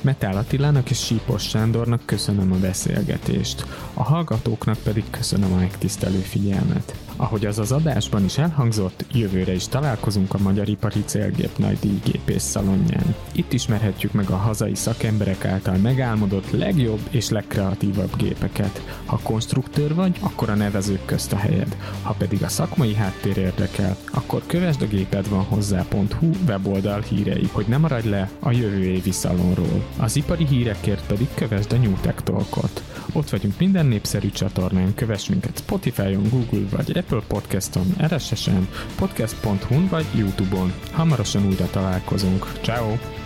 Metál 0.00 0.36
Attilának 0.36 0.90
és 0.90 1.04
Sípos 1.04 1.48
Sándornak 1.48 2.06
köszönöm 2.06 2.52
a 2.52 2.58
beszélgetést, 2.58 3.64
a 3.94 4.02
hallgatóknak 4.02 4.78
pedig 4.82 5.04
köszönöm 5.10 5.52
a 5.52 5.56
megtisztelő 5.56 6.18
figyelmet. 6.18 7.09
Ahogy 7.20 7.46
az 7.46 7.58
az 7.58 7.72
adásban 7.72 8.24
is 8.24 8.38
elhangzott, 8.38 9.04
jövőre 9.12 9.54
is 9.54 9.68
találkozunk 9.68 10.34
a 10.34 10.38
Magyar 10.38 10.68
Ipari 10.68 11.02
Célgép 11.04 11.58
nagy 11.58 11.78
díjgépész 11.78 12.42
szalonján. 12.42 13.14
Itt 13.32 13.52
ismerhetjük 13.52 14.12
meg 14.12 14.30
a 14.30 14.36
hazai 14.36 14.74
szakemberek 14.74 15.44
által 15.44 15.76
megálmodott 15.76 16.50
legjobb 16.50 17.00
és 17.10 17.28
legkreatívabb 17.28 18.16
gépeket. 18.16 18.82
Ha 19.04 19.20
konstruktőr 19.22 19.94
vagy, 19.94 20.16
akkor 20.20 20.50
a 20.50 20.54
nevezők 20.54 21.04
közt 21.04 21.32
a 21.32 21.36
helyed. 21.36 21.76
Ha 22.02 22.14
pedig 22.18 22.42
a 22.42 22.48
szakmai 22.48 22.94
háttér 22.94 23.38
érdekel, 23.38 23.96
akkor 24.12 24.42
kövesd 24.46 24.82
a 24.82 24.86
géped 24.86 25.28
van 25.28 25.44
hozzá.hu 25.44 26.30
weboldal 26.46 27.00
hírei, 27.00 27.48
hogy 27.52 27.66
ne 27.68 27.76
maradj 27.76 28.08
le 28.08 28.30
a 28.38 28.50
jövő 28.50 28.84
évi 28.84 29.12
szalonról. 29.12 29.84
Az 29.98 30.16
ipari 30.16 30.46
hírekért 30.46 31.06
pedig 31.06 31.28
kövesd 31.34 31.72
a 31.72 31.76
New 31.76 31.94
Tech 32.00 32.22
Talkot. 32.22 32.82
Ott 33.12 33.30
vagyunk 33.30 33.58
minden 33.58 33.86
népszerű 33.86 34.30
csatornán, 34.30 34.94
kövess 34.94 35.28
minket 35.28 35.58
Spotify-on, 35.58 36.28
Google 36.28 36.68
vagy 36.76 36.98
Apple 36.98 37.09
Podcaston, 37.28 37.94
RSS-en, 38.02 38.68
podcast.hu 38.96 39.88
vagy 39.88 40.06
Youtube-on. 40.14 40.72
Hamarosan 40.92 41.46
újra 41.46 41.66
találkozunk. 41.70 42.46
Ciao. 42.60 43.19